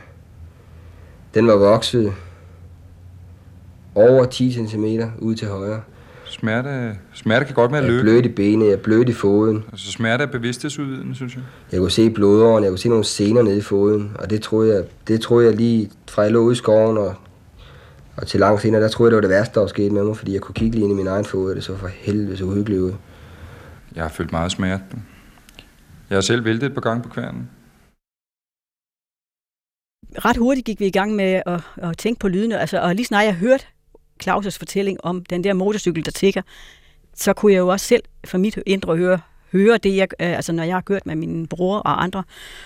den 1.34 1.48
var 1.48 1.56
vokset 1.56 2.14
over 3.96 4.26
10 4.26 4.52
cm 4.68 4.86
ud 5.20 5.36
til 5.36 5.48
højre. 5.48 5.82
Smerte, 6.30 7.00
smerte 7.14 7.46
kan 7.46 7.56
godt 7.56 7.72
være 7.72 7.82
Jeg 7.82 7.90
er 7.90 7.92
løb. 7.94 8.02
blødt 8.02 8.26
i 8.26 8.30
benet, 8.30 8.66
jeg 8.66 8.74
er 8.74 8.78
blødt 8.78 9.10
i 9.10 9.14
foden. 9.14 9.64
Altså 9.72 9.92
smerte 9.92 10.24
er 10.24 10.28
bevidsthedsudvidende, 10.28 11.16
synes 11.16 11.36
jeg. 11.36 11.44
Jeg 11.72 11.80
kunne 11.80 11.92
se 11.92 12.10
blodåren, 12.10 12.64
jeg 12.64 12.72
kunne 12.72 12.80
se 12.80 12.90
nogle 12.90 13.04
sener 13.04 13.42
nede 13.42 13.58
i 13.58 13.62
foden. 13.62 14.12
Og 14.20 14.30
det 14.30 14.42
troede 14.42 14.76
jeg, 14.76 14.84
det 15.08 15.22
troede 15.22 15.48
jeg 15.48 15.56
lige 15.56 15.92
fra 16.10 16.22
jeg 16.22 16.32
lå 16.32 16.40
ude 16.40 16.54
i 16.54 16.56
skoven 16.56 16.98
og, 16.98 17.16
og 18.18 18.28
til 18.28 18.40
langt 18.40 18.62
senere, 18.62 18.82
der 18.82 18.88
troede 18.88 19.08
jeg, 19.08 19.12
det 19.12 19.16
var 19.16 19.22
det 19.34 19.40
værste, 19.40 19.54
der 19.54 19.60
var 19.60 19.68
sket 19.68 19.92
med 19.92 20.04
mig, 20.04 20.18
fordi 20.18 20.34
jeg 20.34 20.42
kunne 20.42 20.56
kigge 20.56 20.76
lige 20.76 20.84
ind 20.84 20.94
i 20.94 20.96
min 20.96 21.08
egen 21.08 21.26
fod, 21.26 21.50
og 21.50 21.56
det 21.56 21.64
så 21.64 21.78
for 21.78 21.88
helvede 21.88 22.38
så 22.38 22.44
uhyggeligt 22.44 22.82
ud. 22.82 22.94
Jeg 23.96 24.04
har 24.04 24.10
følt 24.10 24.32
meget 24.32 24.52
smerte. 24.52 24.84
Jeg 26.10 26.16
har 26.16 26.22
selv 26.22 26.46
væltet 26.46 26.68
et 26.68 26.74
par 26.74 26.82
gange 26.82 27.04
på 27.04 27.10
kværnen. 27.10 27.50
ret 30.26 30.38
hurtigt 30.38 30.66
gik 30.66 30.80
vi 30.80 30.86
i 30.86 30.92
gang 30.92 31.16
med 31.16 31.42
at, 31.46 31.62
at 31.78 31.98
tænke 31.98 32.20
på 32.20 32.28
lydene. 32.28 32.60
Altså, 32.60 32.80
og 32.82 32.96
lige 32.96 33.06
snart 33.06 33.26
jeg 33.26 33.36
hørte 33.36 33.66
Claus' 34.24 34.58
fortælling 34.58 34.98
om 35.04 35.26
den 35.26 35.44
der 35.44 35.54
motorcykel, 35.54 36.06
der 36.06 36.12
tigger, 36.12 36.42
så 37.16 37.34
kunne 37.34 37.54
jeg 37.54 37.60
jo 37.60 37.68
også 37.68 37.86
selv 37.86 38.04
for 38.26 38.38
mit 38.38 38.60
indre 38.66 38.98
høre, 38.98 39.20
høre 39.52 39.78
det, 39.78 39.96
jeg, 39.96 40.08
øh, 40.20 40.36
altså 40.36 40.52
når 40.52 40.64
jeg 40.64 40.76
har 40.76 40.82
kørt 40.82 41.06
med 41.06 41.16
min 41.16 41.48
bror 41.48 41.78
og 41.78 42.04
andre 42.04 42.24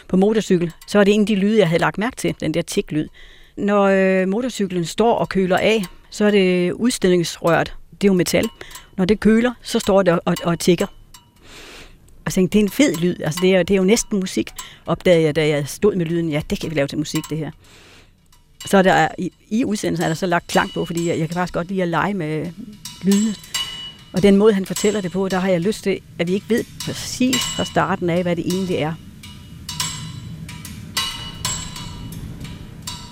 på 0.07 0.17
motorcykel, 0.17 0.71
så 0.87 0.99
er 0.99 1.03
det 1.03 1.13
en 1.13 1.21
af 1.21 1.27
de 1.27 1.35
lyde, 1.35 1.59
jeg 1.59 1.67
havde 1.67 1.81
lagt 1.81 1.97
mærke 1.97 2.15
til, 2.15 2.35
den 2.39 2.53
der 2.53 2.61
tik-lyd. 2.61 3.07
Når 3.57 3.83
øh, 3.83 4.27
motorcyklen 4.27 4.85
står 4.85 5.15
og 5.15 5.29
køler 5.29 5.57
af, 5.57 5.83
så 6.09 6.25
er 6.25 6.31
det 6.31 6.71
udstillingsrøret, 6.71 7.73
det 7.91 8.07
er 8.07 8.11
jo 8.11 8.13
metal. 8.13 8.49
Når 8.97 9.05
det 9.05 9.19
køler, 9.19 9.53
så 9.61 9.79
står 9.79 10.03
det 10.03 10.19
og, 10.25 10.35
og, 10.43 10.59
tigger. 10.59 10.87
Og 12.25 12.33
tænkte, 12.33 12.53
det 12.53 12.59
er 12.59 12.63
en 12.63 12.71
fed 12.71 12.95
lyd, 12.95 13.15
altså 13.23 13.39
det 13.43 13.55
er, 13.55 13.63
det 13.63 13.73
er 13.73 13.77
jo 13.77 13.83
næsten 13.83 14.19
musik, 14.19 14.49
opdagede 14.85 15.23
jeg, 15.23 15.35
da 15.35 15.47
jeg 15.47 15.67
stod 15.67 15.95
med 15.95 16.05
lyden, 16.05 16.29
ja, 16.29 16.41
det 16.49 16.59
kan 16.59 16.69
vi 16.69 16.75
lave 16.75 16.87
til 16.87 16.97
musik, 16.97 17.23
det 17.29 17.37
her. 17.37 17.51
Så 18.65 18.77
er 18.77 18.81
der, 18.81 19.07
i, 19.17 19.31
i 19.49 19.65
udsendelsen 19.65 20.03
er 20.03 20.07
der 20.07 20.15
så 20.15 20.25
lagt 20.25 20.47
klang 20.47 20.73
på, 20.73 20.85
fordi 20.85 21.07
jeg, 21.09 21.19
jeg 21.19 21.27
kan 21.27 21.35
faktisk 21.35 21.53
godt 21.53 21.67
lide 21.67 21.81
at 21.81 21.87
lege 21.87 22.13
med 22.13 22.51
lydene. 23.03 23.35
Og 24.13 24.23
den 24.23 24.37
måde, 24.37 24.53
han 24.53 24.65
fortæller 24.65 25.01
det 25.01 25.11
på, 25.11 25.29
der 25.29 25.39
har 25.39 25.49
jeg 25.49 25.61
lyst 25.61 25.83
til, 25.83 25.99
at 26.19 26.27
vi 26.27 26.33
ikke 26.33 26.49
ved 26.49 26.63
præcis 26.85 27.41
fra 27.55 27.65
starten 27.65 28.09
af, 28.09 28.21
hvad 28.21 28.35
det 28.35 28.45
egentlig 28.45 28.75
er. 28.75 28.93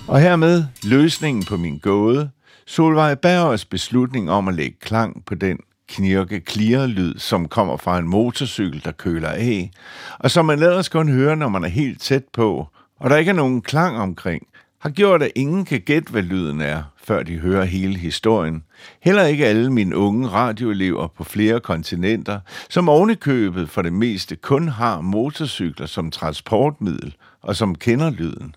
Og 0.08 0.20
hermed 0.20 0.64
løsningen 0.82 1.44
på 1.44 1.56
min 1.56 1.78
gåde, 1.78 2.30
Solvej 2.66 3.14
Bergers 3.14 3.64
beslutning 3.64 4.30
om 4.30 4.48
at 4.48 4.54
lægge 4.54 4.76
klang 4.80 5.24
på 5.24 5.34
den 5.34 5.58
knirke 5.88 6.40
klirrelyd, 6.40 7.18
som 7.18 7.48
kommer 7.48 7.76
fra 7.76 7.98
en 7.98 8.08
motorcykel, 8.08 8.84
der 8.84 8.92
køler 8.92 9.28
af, 9.28 9.70
og 10.18 10.30
som 10.30 10.44
man 10.44 10.58
ellers 10.58 10.88
kun 10.88 11.08
hører, 11.08 11.34
når 11.34 11.48
man 11.48 11.64
er 11.64 11.68
helt 11.68 12.00
tæt 12.00 12.24
på, 12.32 12.68
og 13.00 13.10
der 13.10 13.16
ikke 13.16 13.28
er 13.28 13.34
nogen 13.34 13.62
klang 13.62 13.98
omkring, 13.98 14.46
har 14.80 14.90
gjort, 14.90 15.22
at 15.22 15.32
ingen 15.34 15.64
kan 15.64 15.80
gætte, 15.80 16.10
hvad 16.10 16.22
lyden 16.22 16.60
er, 16.60 16.82
før 16.96 17.22
de 17.22 17.38
hører 17.38 17.64
hele 17.64 17.98
historien. 17.98 18.62
Heller 19.00 19.24
ikke 19.24 19.46
alle 19.46 19.72
mine 19.72 19.96
unge 19.96 20.28
radioelever 20.28 21.06
på 21.06 21.24
flere 21.24 21.60
kontinenter, 21.60 22.40
som 22.70 22.88
ovenikøbet 22.88 23.70
for 23.70 23.82
det 23.82 23.92
meste 23.92 24.36
kun 24.36 24.68
har 24.68 25.00
motorcykler 25.00 25.86
som 25.86 26.10
transportmiddel, 26.10 27.14
og 27.42 27.56
som 27.56 27.74
kender 27.74 28.10
lyden. 28.10 28.54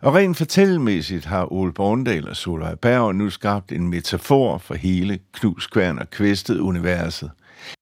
Og 0.00 0.14
rent 0.14 0.36
fortællemæssigt 0.36 1.24
har 1.24 1.52
Ole 1.52 1.72
Borndal 1.72 2.28
og 2.28 2.36
Solvej 2.36 2.74
Berg 2.74 3.14
nu 3.14 3.30
skabt 3.30 3.72
en 3.72 3.88
metafor 3.88 4.58
for 4.58 4.74
hele 4.74 5.18
knuskværn 5.32 5.98
og 5.98 6.10
kvæstet 6.10 6.58
universet. 6.58 7.30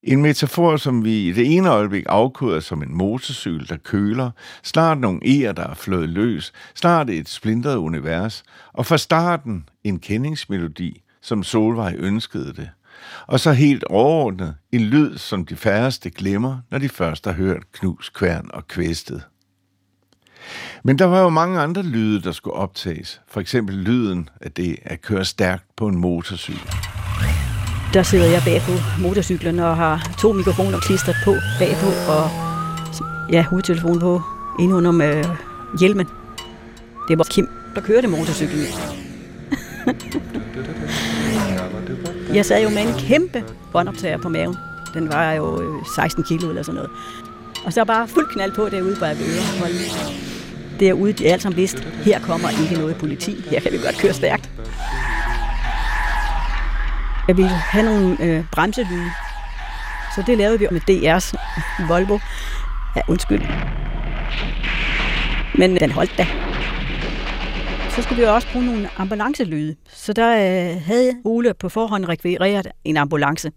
En 0.03 0.23
metafor, 0.23 0.77
som 0.77 1.05
vi 1.05 1.29
i 1.29 1.33
det 1.33 1.57
ene 1.57 1.69
øjeblik 1.69 2.05
afkoder 2.09 2.61
som 2.61 2.83
en 2.83 2.95
motorcykel, 2.95 3.69
der 3.69 3.77
køler, 3.77 4.31
snart 4.63 4.99
nogle 4.99 5.21
eger, 5.25 5.53
der 5.53 5.67
er 5.67 5.75
flået 5.75 6.09
løs, 6.09 6.53
snart 6.75 7.11
et 7.11 7.29
splintret 7.29 7.77
univers, 7.77 8.45
og 8.73 8.87
fra 8.87 8.99
starten 8.99 9.69
en 9.85 9.99
kendingsmelodi, 9.99 11.03
som 11.23 11.43
Solvej 11.43 11.95
ønskede 11.99 12.53
det. 12.53 12.71
Og 13.27 13.41
så 13.41 13.53
helt 13.53 13.85
overordnet 13.85 14.55
en 14.73 14.81
lyd, 14.81 15.19
som 15.19 15.47
de 15.47 15.57
færreste 15.57 16.11
glemmer, 16.11 16.59
når 16.71 16.79
de 16.79 16.89
først 16.89 17.25
har 17.27 17.33
hørt 17.33 17.73
knus, 17.73 18.09
kværn 18.09 18.51
og 18.53 18.69
kvæstet. 18.69 19.23
Men 20.83 20.99
der 20.99 21.05
var 21.05 21.21
jo 21.21 21.29
mange 21.29 21.61
andre 21.61 21.83
lyde, 21.83 22.23
der 22.23 22.33
skulle 22.33 22.55
optages. 22.55 23.21
For 23.29 23.41
eksempel 23.41 23.77
lyden 23.77 24.29
af 24.41 24.53
det 24.53 24.77
at 24.83 25.01
køre 25.01 25.25
stærkt 25.25 25.65
på 25.77 25.89
en 25.89 25.99
motorcykel. 25.99 26.71
Der 27.94 28.02
sidder 28.02 28.26
jeg 28.26 28.42
bag 28.44 28.61
på 28.61 28.72
motorcyklen 29.02 29.59
og 29.59 29.76
har 29.76 30.14
to 30.18 30.33
mikrofoner 30.33 30.80
klistret 30.80 31.16
på 31.24 31.35
bagpå 31.59 31.87
og 32.09 32.30
ja, 33.33 33.42
hovedtelefonen 33.42 34.00
på 34.00 34.22
inde 34.61 34.74
under 34.74 34.90
med 34.90 35.24
hjelmen. 35.80 36.07
Det 37.09 37.18
var 37.18 37.24
Kim, 37.24 37.48
der 37.74 37.80
kørte 37.80 38.09
motorcyklen. 38.09 38.66
jeg 42.37 42.46
sad 42.46 42.62
jo 42.62 42.68
med 42.68 42.83
en 42.83 42.94
kæmpe 42.98 43.44
båndoptager 43.72 44.18
på 44.18 44.28
maven. 44.28 44.57
Den 44.94 45.09
var 45.09 45.33
jo 45.33 45.62
øh, 45.62 45.85
16 45.94 46.24
kilo 46.24 46.48
eller 46.48 46.62
sådan 46.62 46.74
noget. 46.74 46.90
Og 47.64 47.72
så 47.72 47.85
bare 47.85 48.09
fuld 48.09 48.26
knald 48.33 48.52
på 48.52 48.68
derude 48.68 48.96
på 48.96 49.04
Avedøre. 49.04 49.44
Derude, 50.80 51.12
de 51.12 51.26
er 51.26 51.33
alt 51.33 51.42
sammen 51.42 51.57
vist, 51.57 51.78
her 51.78 52.20
kommer 52.20 52.48
ikke 52.62 52.74
noget 52.74 52.96
politi. 52.96 53.44
Her 53.50 53.61
kan 53.61 53.72
vi 53.72 53.78
godt 53.78 53.98
køre 53.98 54.12
stærkt. 54.12 54.50
Jeg 57.29 57.37
ville 57.37 57.51
have 57.51 57.85
nogle 57.85 58.25
øh, 58.25 58.45
bremselyde. 58.53 59.11
Så 60.15 60.23
det 60.27 60.39
lavede 60.39 60.59
vi 60.59 60.67
med 60.71 60.81
DR's 60.81 61.33
Volvo. 61.89 62.19
Ja, 62.97 63.01
undskyld. 63.09 63.43
Men 65.59 65.71
øh, 65.75 65.81
den 65.81 65.91
holdt 65.91 66.19
da. 66.19 66.27
Så 67.91 68.03
skulle 68.03 68.21
vi 68.23 68.27
også 68.27 68.49
bruge 68.53 68.67
nogle 68.67 68.89
ambulancelyde. 68.97 69.77
Så 69.89 70.13
der 70.13 70.31
øh, 70.31 70.83
havde 70.83 71.13
Ole 71.25 71.55
på 71.55 71.69
forhånd 71.69 72.09
rekvireret 72.09 72.67
en 72.85 72.97
ambulance. 72.97 73.51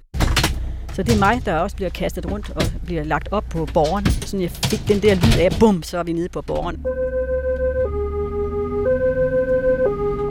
Så 0.93 1.03
det 1.03 1.15
er 1.15 1.19
mig, 1.19 1.45
der 1.45 1.55
også 1.55 1.75
bliver 1.75 1.89
kastet 1.89 2.31
rundt 2.31 2.49
og 2.49 2.61
bliver 2.85 3.03
lagt 3.03 3.29
op 3.31 3.43
på 3.49 3.67
borgeren. 3.73 4.05
Så 4.05 4.37
jeg 4.37 4.51
fik 4.51 4.87
den 4.87 5.01
der 5.01 5.15
lyd 5.15 5.39
af, 5.41 5.51
bum, 5.59 5.83
så 5.83 5.97
er 5.97 6.03
vi 6.03 6.13
nede 6.13 6.29
på 6.29 6.41
borgeren. 6.41 6.85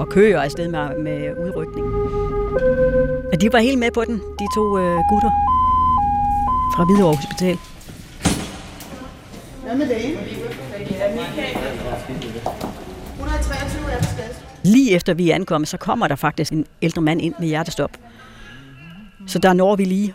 Og 0.00 0.08
kører 0.08 0.40
afsted 0.40 0.68
med, 0.68 1.02
med 1.02 1.46
udrykning. 1.46 1.85
Og 3.36 3.40
de 3.42 3.52
var 3.52 3.58
helt 3.58 3.78
med 3.78 3.90
på 3.90 4.04
den, 4.04 4.14
de 4.14 4.46
to 4.54 4.78
øh, 4.78 5.00
gutter 5.10 5.30
fra 6.74 6.84
Hvidovre 6.84 7.16
Hospital. 7.16 7.56
Hvad 9.64 9.76
med 9.76 9.88
det? 9.88 10.18
123 13.14 13.92
er 13.92 13.98
på 13.98 14.08
Lige 14.64 14.92
efter 14.92 15.14
vi 15.14 15.30
er 15.30 15.34
ankommet, 15.34 15.68
så 15.68 15.76
kommer 15.76 16.08
der 16.08 16.16
faktisk 16.16 16.52
en 16.52 16.66
ældre 16.82 17.02
mand 17.02 17.22
ind 17.22 17.34
med 17.38 17.48
hjertestop. 17.48 17.90
Så 19.26 19.38
der 19.38 19.52
når 19.52 19.76
vi 19.76 19.84
lige 19.84 20.14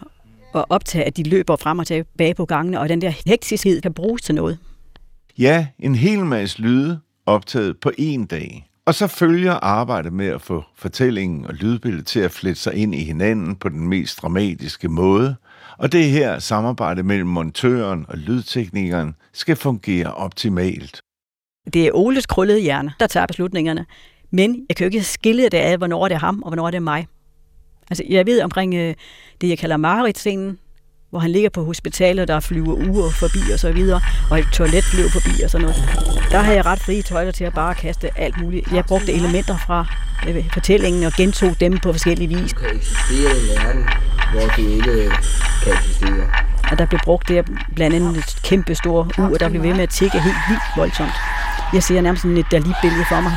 at 0.55 0.65
optage, 0.69 1.03
at 1.03 1.17
de 1.17 1.23
løber 1.23 1.55
frem 1.55 1.79
og 1.79 1.87
tilbage 1.87 2.33
på 2.33 2.45
gangene, 2.45 2.79
og 2.79 2.89
den 2.89 3.01
der 3.01 3.13
hektiskhed 3.25 3.81
kan 3.81 3.93
bruges 3.93 4.21
til 4.21 4.35
noget. 4.35 4.57
Ja, 5.37 5.67
en 5.79 5.95
hel 5.95 6.25
masse 6.25 6.61
lyde 6.61 6.99
optaget 7.25 7.79
på 7.81 7.91
en 7.97 8.25
dag. 8.25 8.70
Og 8.91 8.95
så 8.95 9.07
følger 9.07 9.53
arbejdet 9.53 10.13
med 10.13 10.27
at 10.27 10.41
få 10.41 10.63
fortællingen 10.75 11.45
og 11.45 11.53
lydbilledet 11.53 12.07
til 12.07 12.19
at 12.19 12.31
flette 12.31 12.61
sig 12.61 12.73
ind 12.73 12.95
i 12.95 13.03
hinanden 13.03 13.55
på 13.55 13.69
den 13.69 13.87
mest 13.87 14.21
dramatiske 14.21 14.89
måde. 14.89 15.35
Og 15.77 15.91
det 15.91 16.05
her 16.05 16.39
samarbejde 16.39 17.03
mellem 17.03 17.27
montøren 17.27 18.05
og 18.07 18.17
lydteknikeren 18.17 19.15
skal 19.33 19.55
fungere 19.55 20.13
optimalt. 20.13 21.01
Det 21.73 21.87
er 21.87 21.91
Oles 21.93 22.25
krøllede 22.25 22.59
hjerne, 22.59 22.93
der 22.99 23.07
tager 23.07 23.25
beslutningerne. 23.25 23.85
Men 24.31 24.65
jeg 24.69 24.75
kan 24.75 24.85
jo 24.85 24.87
ikke 24.87 25.03
skille 25.03 25.43
det 25.43 25.53
af, 25.53 25.77
hvornår 25.77 26.07
det 26.07 26.15
er 26.15 26.19
ham, 26.19 26.41
og 26.43 26.49
hvornår 26.49 26.71
det 26.71 26.77
er 26.77 26.81
mig. 26.81 27.07
Altså, 27.89 28.03
jeg 28.09 28.25
ved 28.25 28.41
omkring 28.41 28.73
øh, 28.73 28.95
det, 29.41 29.49
jeg 29.49 29.57
kalder 29.57 29.77
Marit-scenen, 29.77 30.59
hvor 31.11 31.19
han 31.19 31.31
ligger 31.31 31.49
på 31.49 31.63
hospitalet, 31.63 32.27
der 32.27 32.39
flyver 32.39 32.73
uger 32.73 33.09
forbi 33.09 33.51
og 33.53 33.59
så 33.59 33.71
videre, 33.71 34.01
og 34.29 34.39
et 34.39 34.47
toilet 34.53 34.83
flyver 34.83 35.09
forbi 35.09 35.41
og 35.43 35.49
sådan 35.49 35.67
noget. 35.67 35.83
Der 36.31 36.39
har 36.39 36.53
jeg 36.53 36.65
ret 36.65 36.79
frie 36.79 37.01
tøjler 37.01 37.31
til 37.31 37.43
at 37.43 37.53
bare 37.53 37.75
kaste 37.75 38.19
alt 38.19 38.41
muligt. 38.41 38.71
Jeg 38.71 38.85
brugte 38.85 39.13
elementer 39.13 39.57
fra 39.57 39.85
øh, 40.29 40.49
fortællingen 40.53 41.03
og 41.03 41.13
gentog 41.13 41.59
dem 41.59 41.77
på 41.77 41.91
forskellige 41.91 42.27
vis. 42.27 42.53
Du 42.53 42.59
kan 42.59 42.75
eksistere 42.75 43.37
i 43.37 43.41
en 43.41 43.65
verden, 43.65 43.83
hvor 44.31 44.41
du 44.55 44.61
ikke 44.61 45.11
kan 45.63 45.73
eksistere. 45.73 46.27
Og 46.71 46.77
der 46.77 46.85
blev 46.85 46.99
brugt 47.03 47.27
det 47.27 47.45
blandt 47.75 47.95
andet 47.95 48.17
et 48.17 48.39
kæmpe 48.43 48.75
store 48.75 49.09
ur, 49.17 49.37
der 49.37 49.49
blev 49.49 49.63
ved 49.63 49.73
med 49.73 49.83
at 49.83 49.89
tikke 49.89 50.19
helt 50.19 50.35
vildt 50.49 50.63
voldsomt. 50.77 51.15
Jeg 51.73 51.83
ser 51.83 52.01
nærmest 52.01 52.21
sådan 52.21 52.37
et 52.37 52.45
Dali-billede 52.51 53.05
for 53.09 53.21
mig. 53.21 53.31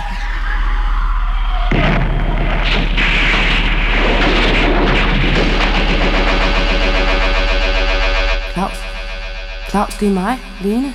Claus, 9.74 9.96
det 10.00 10.08
er 10.08 10.12
mig. 10.12 10.38
Lene. 10.62 10.94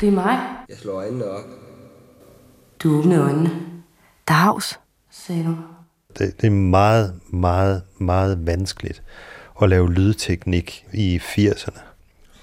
Det 0.00 0.08
er 0.08 0.12
mig. 0.12 0.38
Jeg 0.68 0.76
slår 0.76 0.92
øjnene 0.92 1.24
op. 1.24 1.44
Du 2.82 2.98
åbner 2.98 3.22
øjnene. 3.22 3.50
Dags, 4.28 4.80
sagde 5.10 5.44
du. 5.44 5.56
Det, 6.18 6.40
det 6.40 6.46
er 6.46 6.50
meget, 6.50 7.20
meget, 7.26 7.82
meget 7.98 8.46
vanskeligt 8.46 9.02
at 9.62 9.68
lave 9.68 9.92
lydteknik 9.92 10.86
i 10.92 11.18
80'erne. 11.18 11.80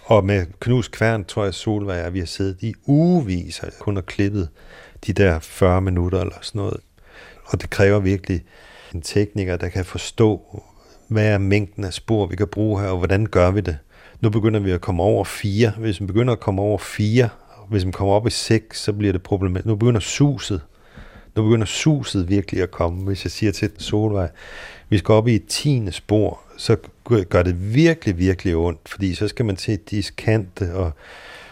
Og 0.06 0.26
med 0.26 0.46
Knus 0.60 0.88
Kværn, 0.88 1.26
tror 1.26 1.44
jeg, 1.44 1.54
Solvej, 1.54 1.98
at 1.98 2.14
vi 2.14 2.20
har 2.20 2.26
siddet 2.26 2.58
i 2.62 2.74
ugevis 2.86 3.60
og 3.60 3.70
kun 3.80 3.96
har 3.96 4.02
klippet 4.02 4.50
de 5.08 5.14
der 5.14 5.40
40 5.40 5.82
minutter 5.82 6.22
eller 6.22 6.38
sådan 6.42 6.60
noget. 6.60 6.80
Og 7.46 7.62
det 7.62 7.70
kræver 7.70 8.00
virkelig 8.00 8.44
en 8.94 9.02
tekniker, 9.02 9.58
der 9.58 9.70
kan 9.70 9.86
forstå, 9.86 10.62
hvad 11.08 11.28
er 11.28 11.38
mængden 11.38 11.84
af 11.84 11.94
spor, 11.94 12.26
vi 12.26 12.36
kan 12.36 12.48
bruge 12.48 12.82
her, 12.82 12.88
og 12.88 12.98
hvordan 12.98 13.26
gør 13.26 13.52
vi 13.52 13.62
det. 13.62 13.78
Nu 14.26 14.30
begynder 14.30 14.60
vi 14.60 14.72
at 14.72 14.82
komme 14.82 15.04
over 15.04 15.24
4. 15.24 15.70
Hvis 15.78 16.02
vi 16.02 16.06
begynder 16.06 16.34
at 16.34 16.40
komme 16.40 16.62
over 16.62 16.78
4, 16.78 17.30
hvis 17.70 17.86
vi 17.86 17.92
kommer 17.92 18.14
op 18.14 18.28
i 18.28 18.30
6, 18.30 18.82
så 18.82 18.94
bliver 18.94 19.12
det 19.12 19.24
problematisk. 19.24 19.66
Nu 19.66 19.76
begynder 19.76 20.00
suset. 20.00 20.62
Nu 21.36 21.44
begynder 21.44 21.66
suset 21.66 22.30
virkelig 22.30 22.62
at 22.62 22.72
komme. 22.72 23.04
Hvis 23.04 23.26
jeg 23.26 23.32
siger 23.32 23.52
til 23.52 23.72
Solvej, 23.78 24.30
vi 24.90 24.98
skal 24.98 25.14
op 25.14 25.28
i 25.28 25.36
et 25.36 25.46
tiende 25.48 25.92
spor, 25.92 26.42
så 26.58 26.78
gør 27.30 27.44
det 27.44 27.74
virkelig, 27.76 28.18
virkelig 28.18 28.56
ondt, 28.56 28.90
fordi 28.90 29.16
så 29.16 29.28
skal 29.28 29.46
man 29.46 29.56
til 29.56 29.80
diskante 29.92 30.76
og, 30.76 30.92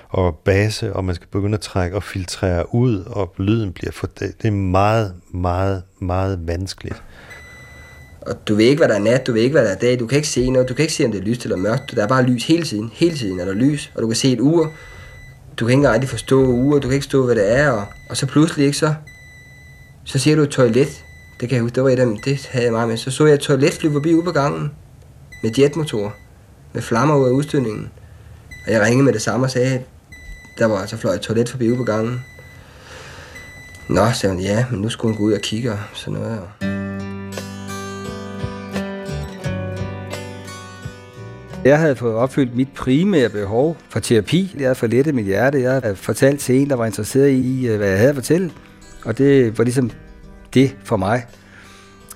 og 0.10 0.36
base, 0.36 0.94
og 0.94 1.06
man 1.06 1.16
skal 1.16 1.28
begynde 1.28 1.56
at 1.56 1.62
trække 1.62 1.96
og 1.96 2.04
filtrere 2.04 2.76
ud, 2.76 3.04
og 3.06 3.34
lyden 3.38 3.74
bliver 3.74 3.92
for... 3.92 4.08
Det 4.08 4.46
er 4.46 4.52
meget, 4.52 5.16
meget, 5.32 5.84
meget 6.00 6.48
vanskeligt. 6.48 7.04
Og 8.26 8.48
du 8.48 8.56
ved 8.56 8.66
ikke, 8.66 8.80
hvad 8.80 8.88
der 8.88 8.96
er 8.96 9.00
nat, 9.00 9.28
du 9.28 9.34
ved 9.34 9.42
ikke, 9.42 9.54
hvad 9.54 9.66
der 9.66 9.72
er 9.72 9.76
dag, 9.76 10.00
du 10.00 10.08
kan 10.08 10.16
ikke 10.16 10.28
se 10.28 10.50
noget, 10.50 10.70
du 10.70 10.74
kan 10.74 10.84
ikke 10.84 10.94
se, 10.94 11.06
om 11.06 11.12
det 11.12 11.20
er 11.20 11.26
lyst 11.26 11.44
eller 11.44 11.58
mørkt, 11.58 11.96
der 11.96 12.04
er 12.04 12.08
bare 12.08 12.24
lys 12.24 12.48
hele 12.48 12.64
tiden, 12.64 12.92
hele 12.94 13.18
tiden 13.18 13.40
er 13.40 13.46
der 13.46 13.54
lys, 13.54 13.92
og 13.96 14.02
du 14.02 14.08
kan 14.08 14.16
se 14.16 14.32
et 14.32 14.40
ur, 14.40 14.72
du 15.58 15.66
kan 15.66 15.78
ikke 15.78 15.92
rigtig 15.92 16.10
forstå 16.10 16.46
ur, 16.46 16.74
du 16.74 16.88
kan 16.88 16.92
ikke 16.94 17.04
forstå, 17.04 17.26
hvad 17.26 17.36
det 17.36 17.52
er, 17.58 17.70
og, 17.70 17.86
og 18.10 18.18
så 18.18 18.26
pludselig 18.26 18.66
ikke 18.66 18.78
så, 18.78 18.94
så 20.06 20.20
ser 20.20 20.36
du 20.36 20.42
et 20.42 20.50
toilet, 20.50 21.04
det 21.40 21.50
kan 21.50 21.56
jeg 21.56 21.62
huske, 21.62 21.76
det 21.76 21.84
var 21.84 21.90
et 21.90 22.00
af 22.00 22.06
dem, 22.06 22.18
det 22.26 22.48
havde 22.52 22.66
jeg 22.66 22.74
meget 22.74 22.90
med, 22.90 22.98
så 22.98 23.12
så 23.12 23.26
jeg 23.26 23.34
et 23.34 23.40
toilet 23.40 23.74
flyve 23.74 23.94
forbi 23.94 24.14
ude 24.14 24.24
på 24.24 24.32
gangen, 24.32 24.72
med 25.44 25.52
jetmotor, 25.60 26.16
med 26.74 26.82
flammer 26.82 27.16
ud 27.16 27.28
af 27.28 27.32
udstødningen, 27.32 27.90
og 28.68 28.74
jeg 28.74 28.82
ringede 28.82 29.04
med 29.04 29.14
det 29.14 29.22
samme 29.22 29.46
og 29.46 29.52
sagde, 29.52 29.84
der 30.60 30.66
var 30.66 30.78
altså 30.78 30.98
fløjet 30.98 31.16
et 31.16 31.22
toilet 31.22 31.50
forbi 31.50 31.70
ude 31.70 31.78
på 31.78 31.84
gangen. 31.84 32.26
Nå, 33.90 34.12
sagde 34.14 34.36
hun, 34.36 34.44
ja, 34.44 34.66
men 34.72 34.82
nu 34.82 34.90
skulle 34.90 35.14
hun 35.16 35.24
gå 35.24 35.24
ud 35.24 35.34
og 35.34 35.42
kigge 35.42 35.72
og 35.72 35.80
sådan 35.94 36.20
noget. 36.20 37.13
Jeg 41.66 41.80
havde 41.80 41.96
fået 41.96 42.16
opfyldt 42.16 42.56
mit 42.56 42.68
primære 42.76 43.30
behov 43.30 43.78
for 43.90 44.00
terapi. 44.00 44.56
Jeg 44.60 44.66
havde 44.66 44.76
forlettet 44.76 45.16
mit 45.16 45.26
hjerte. 45.26 45.62
Jeg 45.62 45.80
havde 45.84 45.96
fortalt 45.96 46.40
til 46.40 46.56
en, 46.56 46.70
der 46.70 46.76
var 46.76 46.86
interesseret 46.86 47.30
i, 47.30 47.68
øh, 47.68 47.78
hvad 47.78 47.88
jeg 47.88 47.98
havde 47.98 48.10
at 48.10 48.16
fortælle. 48.16 48.52
Og 49.06 49.18
det 49.18 49.58
var 49.58 49.64
ligesom 49.64 49.92
det 50.54 50.76
for 50.84 50.98
mig. 50.98 51.26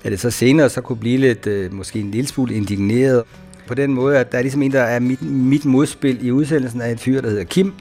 At 0.04 0.12
det 0.12 0.20
så 0.20 0.30
senere 0.30 0.68
så 0.68 0.80
kunne 0.80 0.98
blive 0.98 1.18
lidt, 1.18 1.46
øh, 1.46 1.72
måske 1.72 2.00
en 2.00 2.10
lille 2.10 2.28
smule 2.28 2.54
indigneret. 2.54 3.22
På 3.66 3.74
den 3.74 3.94
måde, 3.94 4.18
at 4.18 4.32
der 4.32 4.38
er 4.38 4.42
ligesom 4.42 4.62
en, 4.62 4.72
der 4.72 4.82
er 4.82 5.00
mit, 5.00 5.22
mit 5.22 5.64
modspil 5.64 6.26
i 6.26 6.30
udsendelsen 6.30 6.80
af 6.80 6.90
en 6.90 6.98
fyr, 6.98 7.20
der 7.20 7.28
hedder 7.28 7.44
Kim. 7.44 7.72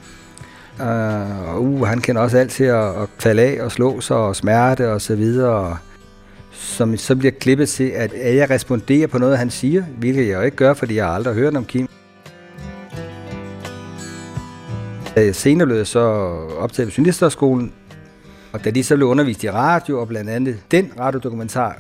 Uh, 0.80 1.56
og 1.56 1.64
uh, 1.64 1.88
han 1.88 2.02
kender 2.02 2.22
også 2.22 2.38
alt 2.38 2.52
til 2.52 2.64
at, 2.64 3.02
at 3.02 3.10
falde 3.20 3.42
af 3.42 3.62
og 3.62 3.72
slå 3.72 4.02
sig 4.02 4.18
og 4.18 4.36
smerte 4.36 4.92
og 4.92 5.02
så 5.02 5.16
videre. 5.16 5.78
Som 6.58 6.98
så 6.98 7.16
bliver 7.16 7.32
klippet 7.32 7.70
til, 7.70 7.84
at 7.84 8.36
jeg 8.36 8.50
responderer 8.50 9.08
på 9.08 9.18
noget, 9.18 9.38
han 9.38 9.50
siger, 9.50 9.84
hvilket 9.84 10.28
jeg 10.28 10.36
jo 10.36 10.42
ikke 10.42 10.58
gør, 10.58 10.74
fordi 10.74 10.96
jeg 10.96 11.06
har 11.06 11.12
aldrig 11.12 11.34
hørt 11.34 11.58
om 11.58 11.66
Kim. 11.66 11.88
Senere 15.34 15.66
blev 15.66 15.78
jeg 15.78 15.88
så 15.88 16.00
optaget 16.60 16.90
på 16.90 16.94
Journalisterskolen, 16.98 17.74
Og 18.52 18.64
da 18.66 18.72
de 18.72 18.84
så 18.84 18.96
blev 18.96 19.08
undervist 19.08 19.44
i 19.44 19.50
radio, 19.52 20.00
og 20.00 20.08
blandt 20.08 20.30
andet 20.30 20.58
den 20.72 20.92
radiodokumentar, 21.00 21.78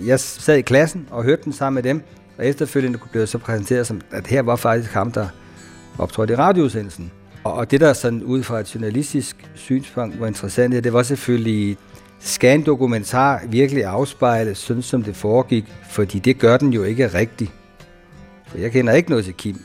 jeg 0.00 0.20
sad 0.20 0.56
i 0.56 0.60
klassen 0.60 1.08
og 1.10 1.24
hørte 1.24 1.42
den 1.44 1.52
sammen 1.52 1.74
med 1.74 1.82
dem, 1.82 2.02
og 2.38 2.46
efterfølgende 2.46 2.98
blev 3.10 3.20
det 3.20 3.28
så 3.28 3.38
præsenteret 3.38 3.86
som, 3.86 4.00
at 4.10 4.26
her 4.26 4.42
var 4.42 4.56
faktisk 4.56 4.92
ham, 4.92 5.12
der 5.12 5.26
optrådte 5.98 6.32
i 6.32 6.36
radioudsendelsen. 6.36 7.10
Og 7.44 7.70
det, 7.70 7.80
der 7.80 7.92
sådan 7.92 8.22
ud 8.22 8.42
fra 8.42 8.60
et 8.60 8.74
journalistisk 8.74 9.50
synspunkt 9.54 10.20
var 10.20 10.26
interessant, 10.26 10.84
det 10.84 10.92
var 10.92 11.02
selvfølgelig, 11.02 11.76
skal 12.24 12.54
en 12.54 12.66
dokumentar 12.66 13.42
virkelig 13.48 13.84
afspejle 13.84 14.54
sådan, 14.54 14.82
som 14.82 15.02
det 15.02 15.16
foregik? 15.16 15.64
Fordi 15.90 16.18
det 16.18 16.38
gør 16.38 16.56
den 16.56 16.72
jo 16.72 16.82
ikke 16.82 17.06
rigtigt. 17.06 17.52
For 18.46 18.58
jeg 18.58 18.72
kender 18.72 18.92
ikke 18.92 19.10
noget 19.10 19.24
til 19.24 19.34
Kim. 19.34 19.60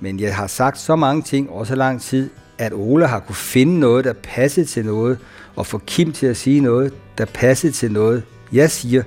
Men 0.00 0.20
jeg 0.20 0.36
har 0.36 0.46
sagt 0.46 0.78
så 0.78 0.96
mange 0.96 1.22
ting, 1.22 1.50
over 1.50 1.64
så 1.64 1.74
lang 1.74 2.00
tid, 2.00 2.30
at 2.58 2.72
Ole 2.72 3.06
har 3.06 3.18
kunne 3.18 3.34
finde 3.34 3.80
noget, 3.80 4.04
der 4.04 4.12
passede 4.22 4.66
til 4.66 4.84
noget, 4.84 5.18
og 5.56 5.66
få 5.66 5.78
Kim 5.78 6.12
til 6.12 6.26
at 6.26 6.36
sige 6.36 6.60
noget, 6.60 6.94
der 7.18 7.24
passede 7.24 7.72
til 7.72 7.92
noget, 7.92 8.22
jeg 8.52 8.70
siger. 8.70 9.02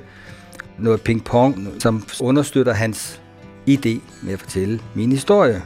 Noget 0.80 1.02
ping-pong, 1.10 1.72
som 1.80 2.04
understøtter 2.22 2.74
hans 2.74 3.22
idé 3.70 4.00
med 4.22 4.34
at 4.34 4.40
fortælle 4.40 4.80
min 4.94 5.12
historie. 5.12 5.62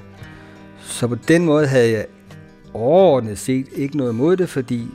Så 0.80 1.08
på 1.08 1.16
den 1.16 1.46
måde 1.46 1.68
havde 1.68 1.92
jeg 1.92 2.06
overordnet 2.74 3.40
set 3.40 3.68
ikke 3.76 3.98
noget 3.98 4.14
imod 4.14 4.38
det, 4.38 4.50
fordi 4.50 4.88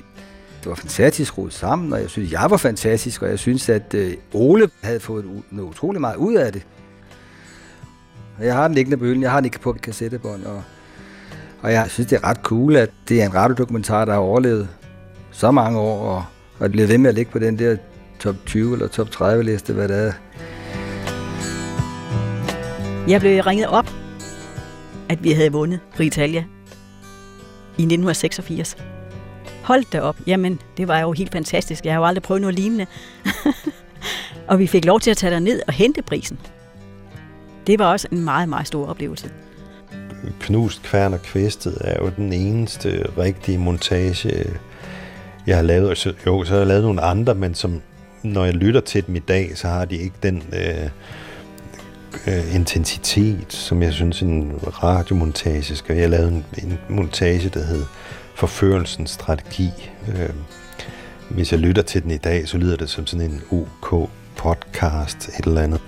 det 0.64 0.70
var 0.70 0.77
fantastisk 0.77 1.29
skruet 1.29 1.53
sammen, 1.53 1.92
og 1.92 2.00
jeg 2.00 2.11
synes, 2.11 2.33
jeg 2.33 2.46
var 2.50 2.57
fantastisk, 2.57 3.22
og 3.22 3.29
jeg 3.29 3.38
synes, 3.38 3.68
at 3.68 3.94
øh, 3.94 4.14
Ole 4.33 4.70
havde 4.83 5.00
fået 5.00 5.24
noget 5.50 5.70
utrolig 5.70 6.00
meget 6.00 6.16
ud 6.16 6.35
af 6.35 6.53
det. 6.53 6.66
Jeg 8.40 8.55
har 8.55 8.68
den 8.68 8.74
liggende 8.74 8.96
på 8.96 9.05
hylden, 9.05 9.22
jeg 9.22 9.31
har 9.31 9.40
den 9.40 9.44
ikke 9.44 9.61
på 9.61 9.72
kassettebånd, 9.72 10.44
og, 10.44 10.62
og 11.62 11.72
jeg 11.72 11.87
synes, 11.88 12.09
det 12.09 12.16
er 12.16 12.24
ret 12.24 12.37
cool, 12.42 12.77
at 12.77 12.90
det 13.09 13.22
er 13.22 13.27
en 13.27 13.35
radiodokumentar, 13.35 14.05
der 14.05 14.12
har 14.12 14.20
overlevet 14.20 14.68
så 15.31 15.50
mange 15.50 15.79
år, 15.79 16.09
og, 16.09 16.24
og 16.59 16.70
bliver 16.70 16.87
ved 16.87 16.98
med 16.98 17.09
at 17.09 17.14
ligge 17.14 17.33
på 17.33 17.38
den 17.38 17.59
der 17.59 17.77
top 18.18 18.37
20 18.46 18.72
eller 18.72 18.88
top 18.88 19.11
30 19.11 19.44
liste, 19.44 19.72
hvad 19.72 19.88
det 19.88 20.07
er. 20.07 20.12
Jeg 23.09 23.20
blev 23.20 23.42
ringet 23.42 23.66
op, 23.66 23.90
at 25.09 25.24
vi 25.24 25.33
havde 25.33 25.53
vundet 25.53 25.81
Britalia 25.96 26.44
i 27.79 27.83
1986. 27.83 28.77
Hold 29.64 29.85
da 29.92 30.00
op. 30.00 30.16
Jamen, 30.27 30.61
det 30.77 30.88
var 30.88 31.00
jo 31.00 31.12
helt 31.12 31.33
fantastisk. 31.33 31.85
Jeg 31.85 31.92
har 31.92 32.00
jo 32.00 32.07
aldrig 32.07 32.22
prøvet 32.22 32.40
noget 32.40 32.55
lignende. 32.57 32.87
og 34.48 34.59
vi 34.59 34.66
fik 34.66 34.85
lov 34.85 35.00
til 35.00 35.11
at 35.11 35.16
tage 35.16 35.40
ned 35.40 35.62
og 35.66 35.72
hente 35.72 36.03
prisen. 36.03 36.38
Det 37.66 37.79
var 37.79 37.92
også 37.92 38.09
en 38.12 38.24
meget, 38.24 38.48
meget 38.48 38.66
stor 38.66 38.87
oplevelse. 38.87 39.31
Knust, 40.40 40.83
Kværn 40.83 41.12
og 41.12 41.22
Kvæstet 41.22 41.79
er 41.81 42.05
jo 42.05 42.12
den 42.16 42.33
eneste 42.33 43.07
rigtige 43.18 43.59
montage, 43.59 44.44
jeg 45.46 45.57
har 45.57 45.62
lavet. 45.62 46.07
Jo, 46.27 46.44
så 46.44 46.53
har 46.53 46.59
jeg 46.59 46.66
lavet 46.66 46.83
nogle 46.83 47.00
andre, 47.00 47.35
men 47.35 47.55
som, 47.55 47.83
når 48.22 48.44
jeg 48.44 48.55
lytter 48.55 48.81
til 48.81 49.07
dem 49.07 49.16
i 49.16 49.18
dag, 49.18 49.59
så 49.59 49.68
har 49.68 49.85
de 49.85 49.96
ikke 49.96 50.16
den 50.22 50.42
øh, 50.53 50.90
øh, 52.27 52.55
intensitet, 52.55 53.53
som 53.53 53.83
jeg 53.83 53.92
synes 53.92 54.22
en 54.22 54.53
radiomontage 54.62 55.77
skal. 55.77 55.96
Jeg 55.96 56.11
lavede 56.11 56.29
en, 56.29 56.44
en 56.62 56.79
montage, 56.88 57.48
der 57.48 57.64
hed 57.64 57.85
Forførelsens 58.35 59.11
Strategi. 59.11 59.70
Øh, 60.09 60.29
hvis 61.29 61.53
jeg 61.53 61.61
lytter 61.61 61.83
til 61.83 62.03
den 62.03 62.11
i 62.11 62.16
dag, 62.16 62.49
så 62.49 62.59
lyder 62.59 62.77
det 62.77 62.90
som 62.90 63.07
sådan 63.07 63.31
en 63.31 63.42
OK 63.51 64.11
podcast, 64.37 65.29
et 65.29 65.47
eller 65.47 65.62
andet. 65.62 65.81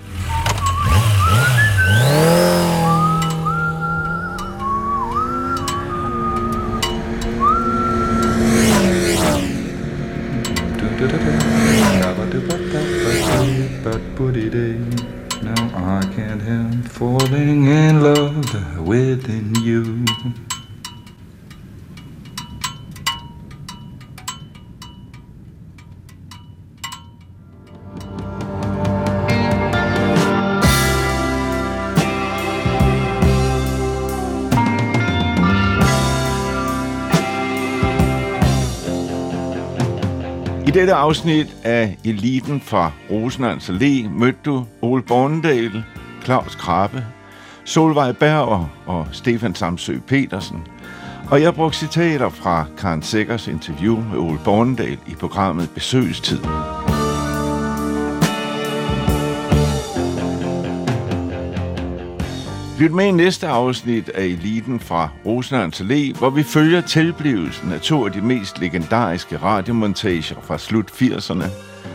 Dette 40.87 40.99
afsnit 40.99 41.57
af 41.65 41.97
Eliten 42.05 42.61
fra 42.61 42.93
Rosenlands 43.11 43.71
Allé 43.71 44.09
mødte 44.09 44.39
du 44.45 44.67
Ole 44.83 45.03
Bornedal, 45.03 45.85
Claus 46.25 46.55
Krabbe, 46.55 47.05
Solvej 47.65 48.13
Berger 48.13 48.69
og 48.87 49.07
Stefan 49.13 49.55
Samsø 49.55 49.99
Petersen. 50.07 50.63
Og 51.31 51.43
jeg 51.43 51.55
brugte 51.55 51.79
citater 51.79 52.29
fra 52.29 52.65
Karen 52.79 53.03
Sækkers 53.03 53.49
interview 53.49 53.97
med 53.97 54.19
Ole 54.19 54.39
Bornedal 54.45 54.99
i 55.07 55.15
programmet 55.15 55.71
Besøgstid. 55.71 56.39
Lyt 62.79 62.93
med 62.93 63.07
i 63.07 63.11
næste 63.11 63.49
afsnit 63.49 64.09
af 64.09 64.25
Eliten 64.25 64.81
fra 64.81 65.09
Rosenørns 65.27 65.81
Allé, 65.81 66.19
hvor 66.19 66.31
vi 66.31 66.43
følger 66.43 66.81
tilblivelsen 66.81 67.73
af 67.73 67.81
to 67.81 68.07
af 68.07 68.13
de 68.13 68.21
mest 68.21 68.61
legendariske 68.61 69.37
radiomontager 69.37 70.41
fra 70.43 70.59
slut 70.59 70.91
80'erne. 70.91 71.45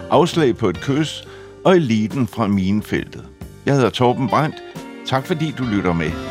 Afslag 0.09 0.57
på 0.57 0.69
et 0.69 0.81
kys 0.81 1.27
og 1.65 1.75
Eliten 1.75 2.27
fra 2.27 2.47
Minefeltet. 2.47 3.25
Jeg 3.65 3.73
hedder 3.73 3.89
Torben 3.89 4.29
Brandt. 4.29 4.55
Tak 5.05 5.25
fordi 5.25 5.51
du 5.57 5.63
lytter 5.63 5.93
med. 5.93 6.30